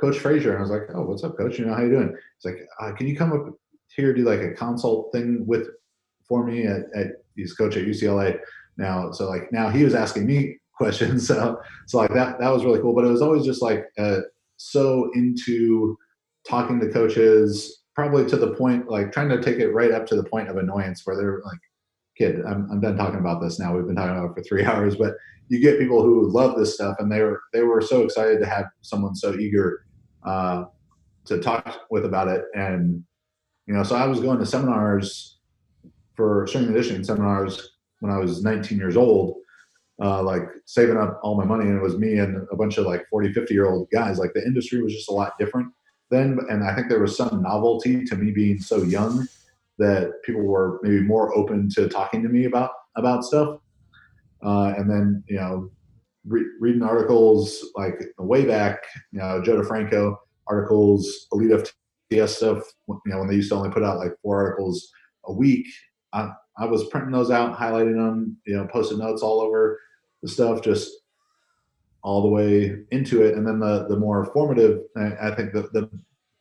[0.00, 1.58] Coach Frazier," and I was like, "Oh, what's up, Coach?
[1.58, 3.54] You know how you doing?" He's like, uh, "Can you come up
[3.94, 5.68] here do like a consult thing with
[6.32, 8.38] for me at, at he's coach at UCLA
[8.78, 9.12] now.
[9.12, 11.26] So like now he was asking me questions.
[11.26, 12.94] So, so like that, that was really cool.
[12.94, 14.20] But it was always just like uh,
[14.56, 15.94] so into
[16.48, 20.16] talking to coaches, probably to the point, like trying to take it right up to
[20.16, 21.60] the point of annoyance where they're like,
[22.16, 23.76] kid, I'm, I'm done talking about this now.
[23.76, 25.12] We've been talking about it for three hours, but
[25.48, 28.46] you get people who love this stuff and they were, they were so excited to
[28.46, 29.84] have someone so eager
[30.24, 30.64] uh,
[31.26, 32.44] to talk with about it.
[32.54, 33.04] And,
[33.66, 35.31] you know, so I was going to seminars
[36.14, 39.42] for and conditioning seminars when I was 19 years old
[40.02, 42.86] uh, like saving up all my money and it was me and a bunch of
[42.86, 45.68] like 40 50 year old guys like the industry was just a lot different
[46.10, 49.26] then and i think there was some novelty to me being so young
[49.78, 53.58] that people were maybe more open to talking to me about about stuff
[54.44, 55.70] uh, and then you know
[56.26, 58.82] re- reading articles like way back
[59.12, 60.16] you know joe defranco
[60.48, 61.70] articles elite
[62.10, 64.90] fts stuff you know when they used to only put out like four articles
[65.26, 65.66] a week
[66.12, 69.80] I, I was printing those out, highlighting them, you know, posting notes all over
[70.22, 70.90] the stuff, just
[72.02, 73.36] all the way into it.
[73.36, 75.88] And then the the more formative, I, think the, the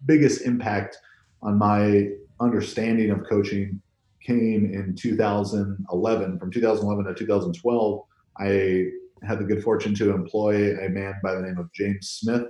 [0.06, 0.98] biggest impact
[1.42, 2.10] on my
[2.40, 3.82] understanding of coaching
[4.22, 6.40] came in 2011.
[6.40, 8.02] From 2011 to 2012,
[8.40, 8.86] I
[9.24, 12.48] had the good fortune to employ a man by the name of James Smith.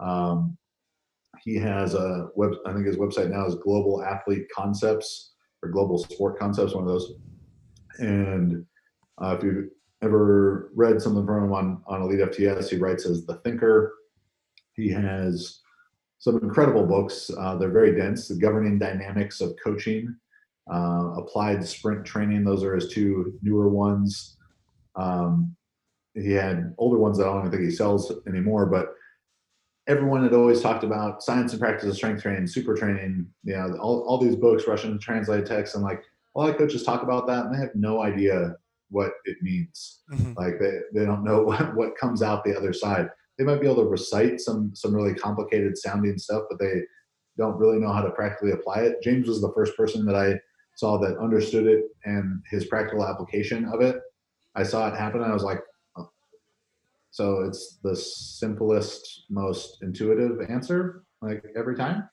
[0.00, 0.56] Um,
[1.44, 2.52] he has a web.
[2.66, 5.32] I think his website now is Global Athlete Concepts
[5.62, 7.12] or Global Sport Concepts, one of those.
[7.98, 8.64] And
[9.20, 9.70] uh, if you've
[10.02, 13.94] ever read something from him on, on Elite FTS, he writes as The Thinker.
[14.74, 15.60] He has
[16.18, 17.30] some incredible books.
[17.36, 18.28] Uh, they're very dense.
[18.28, 20.14] The Governing Dynamics of Coaching,
[20.72, 22.44] uh, Applied Sprint Training.
[22.44, 24.36] Those are his two newer ones.
[24.94, 25.56] Um,
[26.14, 28.94] he had older ones that I don't even think he sells anymore, but
[29.88, 33.76] everyone had always talked about science and practice of strength training, super training, you know,
[33.80, 36.02] all, all these books, Russian translated text, and like
[36.36, 38.54] a lot of coaches talk about that and they have no idea
[38.90, 40.02] what it means.
[40.12, 40.34] Mm-hmm.
[40.36, 43.08] Like they, they don't know what, what comes out the other side.
[43.38, 46.82] They might be able to recite some some really complicated sounding stuff, but they
[47.36, 49.00] don't really know how to practically apply it.
[49.02, 50.34] James was the first person that I
[50.76, 53.96] saw that understood it and his practical application of it.
[54.56, 55.60] I saw it happen and I was like,
[57.10, 62.08] so it's the simplest, most intuitive answer, like every time.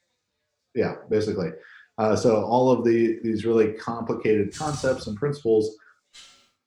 [0.74, 1.50] Yeah, basically.
[1.98, 5.78] Uh, so all of the these really complicated concepts and principles,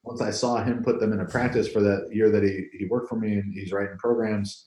[0.03, 3.09] once I saw him put them into practice for that year that he, he worked
[3.09, 4.67] for me and he's writing programs,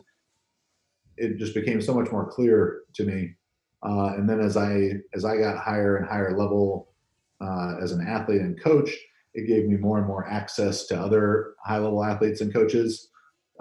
[1.17, 3.35] it just became so much more clear to me.
[3.83, 6.93] Uh, and then as I as I got higher and higher level
[7.39, 8.91] uh, as an athlete and coach,
[9.33, 13.10] it gave me more and more access to other high level athletes and coaches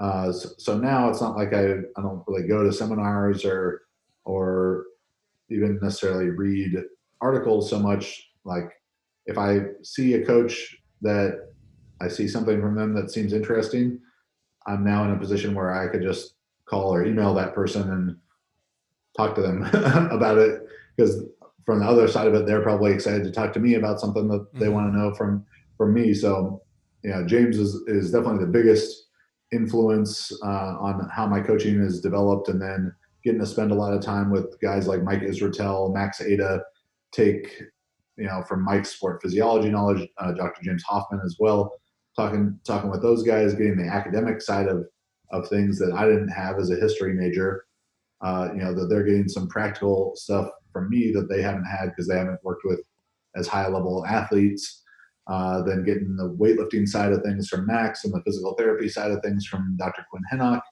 [0.00, 3.82] uh, so, so, now it's not like I, I don't really go to seminars or
[4.24, 4.84] or
[5.50, 6.74] even necessarily read
[7.20, 8.30] articles so much.
[8.44, 8.72] Like
[9.26, 11.50] if I see a coach that
[12.00, 14.00] I see something from them that seems interesting,
[14.66, 16.34] I'm now in a position where I could just
[16.64, 18.16] call or email that person and
[19.14, 19.64] talk to them
[20.10, 20.62] about it
[20.96, 21.24] because
[21.66, 24.28] from the other side of it, they're probably excited to talk to me about something
[24.28, 24.74] that they mm-hmm.
[24.74, 25.44] want to know from
[25.76, 26.14] from me.
[26.14, 26.62] So,
[27.04, 29.09] yeah, James is is definitely the biggest
[29.52, 32.94] influence uh, on how my coaching is developed, and then
[33.24, 36.60] getting to spend a lot of time with guys like Mike Israetel, Max Aita,
[37.12, 37.62] take
[38.16, 40.62] you know from Mike's sport physiology knowledge, uh, Dr.
[40.62, 41.72] James Hoffman as well,
[42.16, 44.84] talking talking with those guys, getting the academic side of
[45.32, 47.64] of things that I didn't have as a history major.
[48.20, 51.86] Uh, you know that they're getting some practical stuff from me that they haven't had
[51.86, 52.80] because they haven't worked with
[53.36, 54.82] as high level athletes.
[55.30, 59.12] Uh, then getting the weightlifting side of things from Max and the physical therapy side
[59.12, 60.04] of things from Dr.
[60.10, 60.62] Quinn Henoch,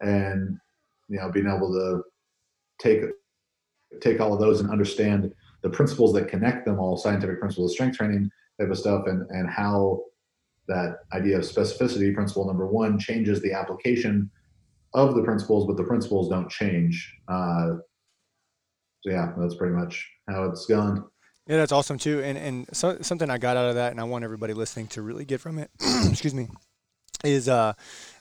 [0.00, 0.56] and
[1.08, 2.02] you know being able to
[2.80, 3.00] take
[4.00, 7.74] take all of those and understand the principles that connect them all, scientific principles of
[7.74, 10.00] strength training type of stuff, and and how
[10.68, 14.30] that idea of specificity, principle number one, changes the application
[14.94, 17.12] of the principles, but the principles don't change.
[17.26, 17.72] Uh,
[19.02, 21.04] so yeah, that's pretty much how it's gone.
[21.46, 22.22] Yeah, that's awesome too.
[22.22, 25.02] And and so, something I got out of that, and I want everybody listening to
[25.02, 25.70] really get from it.
[26.08, 26.48] excuse me,
[27.22, 27.74] is uh,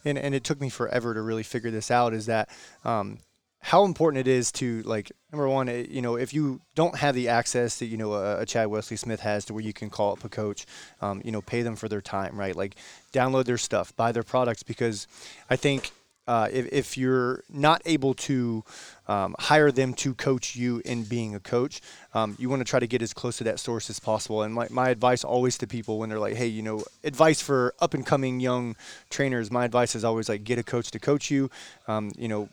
[0.03, 2.13] and and it took me forever to really figure this out.
[2.13, 2.49] Is that
[2.83, 3.19] um,
[3.61, 7.15] how important it is to like number one, eh, you know, if you don't have
[7.15, 9.89] the access that you know a, a Chad Wesley Smith has to where you can
[9.89, 10.65] call up a coach,
[11.01, 12.57] um, you know, pay them for their time, right?
[12.57, 12.75] Like
[13.13, 15.07] download their stuff, buy their products, because
[15.49, 15.91] I think
[16.27, 18.63] uh, if, if you're not able to
[19.07, 21.81] um, hire them to coach you in being a coach,
[22.13, 24.43] um, you want to try to get as close to that source as possible.
[24.43, 27.73] And my, my advice always to people when they're like, hey, you know, advice for
[27.81, 28.75] up and coming young
[29.09, 31.49] trainers, my advice is always like, get a coach to coach you.
[31.87, 32.49] Um, you know,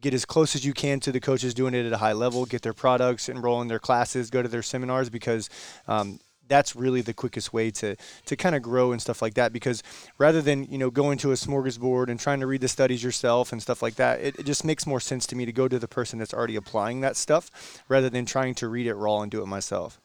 [0.00, 2.44] get as close as you can to the coaches doing it at a high level,
[2.44, 5.48] get their products, enroll in their classes, go to their seminars because
[5.86, 6.18] um,
[6.52, 7.96] that's really the quickest way to
[8.26, 9.82] to kind of grow and stuff like that because
[10.18, 13.52] rather than you know going to a smorgasbord and trying to read the studies yourself
[13.52, 15.78] and stuff like that it, it just makes more sense to me to go to
[15.78, 19.30] the person that's already applying that stuff rather than trying to read it raw and
[19.30, 19.98] do it myself.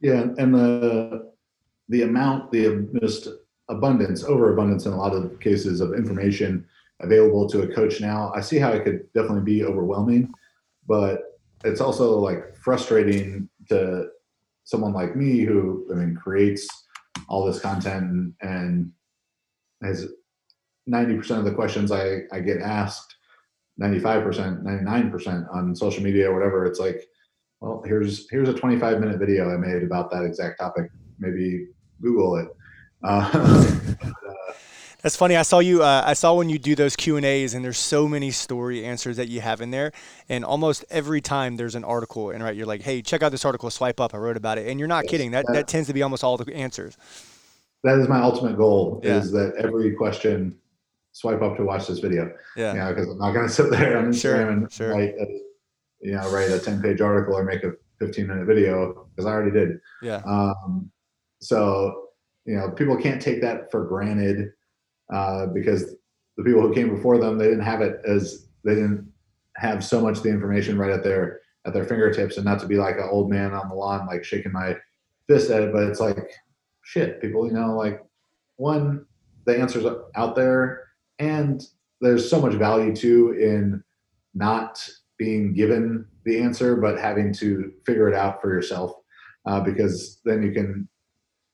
[0.00, 1.30] Yeah and the
[1.88, 3.28] the amount the just
[3.68, 6.66] abundance overabundance in a lot of cases of information
[6.98, 10.28] available to a coach now i see how it could definitely be overwhelming
[10.88, 14.08] but it's also like frustrating to
[14.70, 16.66] someone like me who I mean creates
[17.28, 18.92] all this content and,
[19.82, 20.06] has
[20.86, 23.16] 90% of the questions I, I get asked
[23.80, 27.02] 95% 99% on social media or whatever it's like
[27.62, 30.90] well here's here's a 25 minute video i made about that exact topic.
[31.18, 31.68] Maybe
[32.02, 32.48] google it.
[33.02, 33.70] Uh,
[35.02, 35.36] That's funny.
[35.36, 35.82] I saw you.
[35.82, 38.84] Uh, I saw when you do those Q and A's, and there's so many story
[38.84, 39.92] answers that you have in there.
[40.28, 43.44] And almost every time there's an article, and right, you're like, "Hey, check out this
[43.44, 43.70] article.
[43.70, 44.14] Swipe up.
[44.14, 45.30] I wrote about it." And you're not yes, kidding.
[45.30, 46.96] That, that, that tends to be almost all the answers.
[47.82, 49.00] That is my ultimate goal.
[49.02, 49.18] Yeah.
[49.18, 50.58] Is that every question,
[51.12, 52.30] swipe up to watch this video.
[52.56, 52.72] Yeah.
[52.72, 54.90] You know, because I'm not going to sit there on Instagram sure, and sure.
[54.90, 55.26] write, a,
[56.00, 59.30] you know, write a 10 page article or make a 15 minute video because I
[59.30, 59.78] already did.
[60.02, 60.20] Yeah.
[60.26, 60.90] Um,
[61.40, 62.08] so
[62.44, 64.52] you know, people can't take that for granted
[65.12, 65.94] uh, because
[66.36, 69.10] the people who came before them they didn't have it as they didn't
[69.56, 72.36] have so much the information right at their at their fingertips.
[72.36, 74.76] And not to be like an old man on the lawn like shaking my
[75.28, 76.18] fist at it but it's like
[76.82, 78.02] shit people you know like
[78.56, 79.04] one
[79.44, 80.84] the answers out there.
[81.18, 81.62] And
[82.00, 83.82] there's so much value too in
[84.34, 84.86] not
[85.18, 88.92] being given the answer but having to figure it out for yourself
[89.46, 90.88] uh, because then you can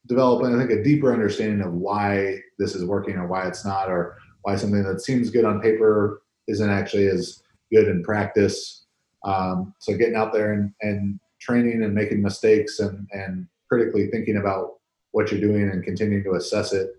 [0.07, 3.89] develop, I think, a deeper understanding of why this is working or why it's not,
[3.89, 7.43] or why something that seems good on paper isn't actually as
[7.73, 8.85] good in practice.
[9.25, 14.37] Um, so getting out there and, and training and making mistakes and, and critically thinking
[14.37, 14.75] about
[15.11, 16.91] what you're doing and continuing to assess it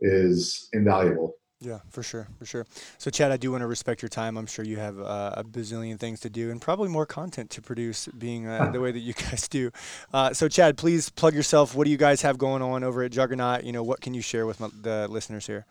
[0.00, 1.34] is invaluable.
[1.64, 2.66] Yeah, for sure, for sure.
[2.98, 4.36] So, Chad, I do want to respect your time.
[4.36, 7.62] I'm sure you have uh, a bazillion things to do and probably more content to
[7.62, 9.70] produce, being uh, the way that you guys do.
[10.12, 11.74] Uh, so, Chad, please plug yourself.
[11.74, 13.64] What do you guys have going on over at Juggernaut?
[13.64, 15.64] You know, what can you share with the listeners here?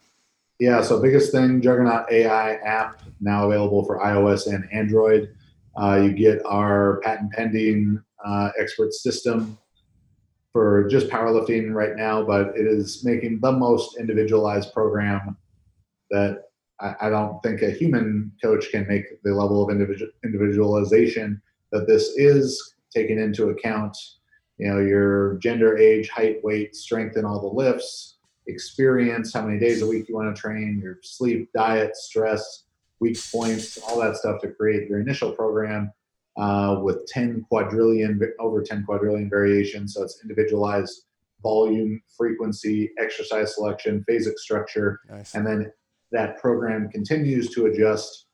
[0.59, 5.35] Yeah, so biggest thing, Juggernaut AI app now available for iOS and Android.
[5.79, 9.57] Uh, you get our patent pending uh, expert system
[10.51, 15.35] for just powerlifting right now, but it is making the most individualized program
[16.13, 16.43] that
[16.79, 21.41] I, I don't think a human coach can make the level of individual, individualization
[21.71, 23.97] that this is taking into account
[24.57, 29.59] you know your gender age height weight strength and all the lifts experience how many
[29.59, 32.65] days a week you want to train your sleep diet stress
[32.99, 35.91] weak points all that stuff to create your initial program
[36.37, 41.05] uh, with 10 quadrillion over 10 quadrillion variations so it's individualized
[41.41, 45.33] volume frequency exercise selection phasic structure nice.
[45.33, 45.71] and then
[46.13, 48.27] that program continues to adjust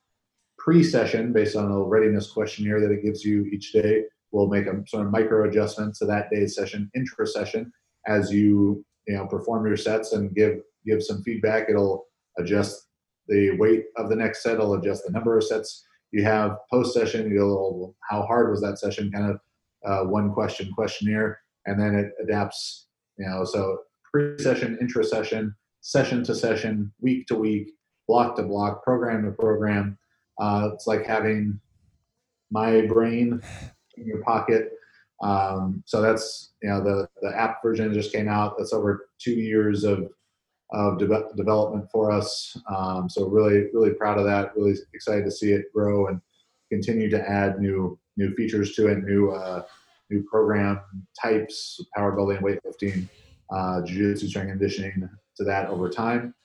[0.58, 4.04] pre-session based on a readiness questionnaire that it gives you each day.
[4.32, 7.72] We'll make a sort of micro adjustment to that day's session, intra session,
[8.06, 11.70] as you you know perform your sets and give give some feedback.
[11.70, 12.06] It'll
[12.38, 12.88] adjust
[13.28, 14.56] the weight of the next set.
[14.56, 17.32] It'll adjust the number of sets you have post session.
[17.32, 19.12] You'll how hard was that session?
[19.12, 19.40] Kind of
[19.86, 22.88] uh, one question questionnaire, and then it adapts.
[23.18, 23.80] You know, so
[24.12, 27.72] pre-session, intra-session, session to session, week to week,
[28.08, 29.98] block to block, program to program.
[30.40, 31.60] Uh, it's like having
[32.52, 33.42] my brain
[33.98, 34.74] in your pocket.
[35.22, 38.58] Um, so that's you know the the app version just came out.
[38.58, 40.10] That's over two years of
[40.72, 42.58] of de- development for us.
[42.74, 44.56] Um, so really really proud of that.
[44.56, 46.22] Really excited to see it grow and
[46.72, 49.64] continue to add new new features to it, new uh,
[50.10, 50.80] new program
[51.22, 53.08] types, power building, weightlifting,
[53.52, 55.10] uh, jiu-jitsu, strength conditioning
[55.40, 56.36] to that over time.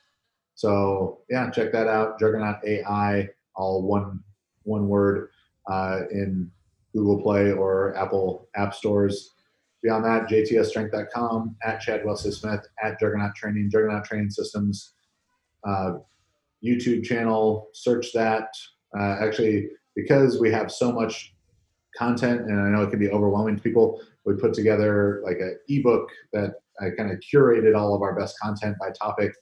[0.55, 2.19] So yeah, check that out.
[2.19, 4.21] Juggernaut AI, all one
[4.63, 5.29] one word
[5.69, 6.51] uh, in
[6.95, 9.33] Google Play or Apple App Stores.
[9.83, 14.95] Beyond that, jtsstrength.com, at Chad Wesley Smith, at Juggernaut Training, Juggernaut Training Systems,
[15.65, 15.95] uh,
[16.65, 17.69] YouTube channel.
[17.75, 18.49] Search that.
[18.99, 21.35] Uh, actually, because we have so much
[21.97, 25.59] content, and I know it can be overwhelming to people, we put together like an
[25.69, 29.33] ebook that I kind of curated all of our best content by topic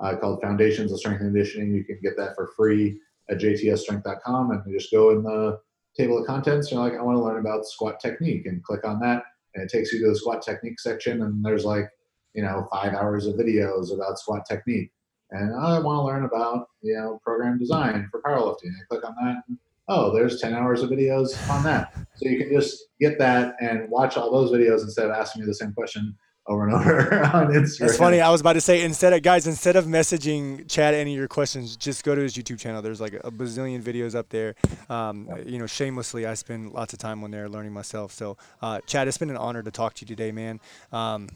[0.00, 1.74] uh, called Foundations of Strength and Conditioning.
[1.74, 5.58] You can get that for free at jtsstrength.com and you just go in the
[5.96, 6.70] table of contents.
[6.70, 9.24] You're like, I want to learn about squat technique and click on that.
[9.54, 11.22] And it takes you to the squat technique section.
[11.22, 11.88] And there's like,
[12.34, 14.90] you know, five hours of videos about squat technique.
[15.30, 18.70] And I want to learn about, you know, program design for powerlifting.
[18.70, 19.42] I click on that.
[19.48, 21.94] And, oh, there's 10 hours of videos on that.
[22.16, 25.46] So you can just get that and watch all those videos instead of asking me
[25.46, 26.16] the same question
[26.46, 27.84] over and over on Instagram.
[27.84, 28.20] It's funny.
[28.20, 31.28] I was about to say instead of guys, instead of messaging Chad any of your
[31.28, 32.82] questions, just go to his YouTube channel.
[32.82, 34.54] There's like a bazillion videos up there.
[34.88, 38.12] Um, you know, shamelessly, I spend lots of time on there learning myself.
[38.12, 40.60] So, uh, Chad, it's been an honor to talk to you today, man.
[40.90, 41.28] Um,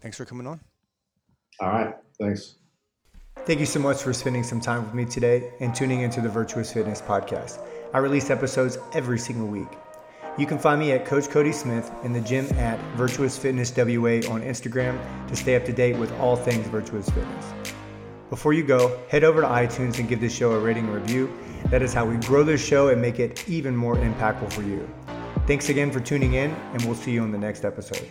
[0.00, 0.60] thanks for coming on.
[1.60, 1.94] All right.
[2.20, 2.56] Thanks.
[3.46, 6.28] Thank you so much for spending some time with me today and tuning into the
[6.28, 7.60] Virtuous Fitness podcast.
[7.94, 9.68] I release episodes every single week.
[10.38, 14.22] You can find me at Coach Cody Smith in the gym at Virtuous Fitness WA
[14.32, 17.52] on Instagram to stay up to date with all things Virtuous Fitness.
[18.30, 21.28] Before you go, head over to iTunes and give this show a rating and review.
[21.70, 24.88] That is how we grow this show and make it even more impactful for you.
[25.48, 28.06] Thanks again for tuning in, and we'll see you on the next episode.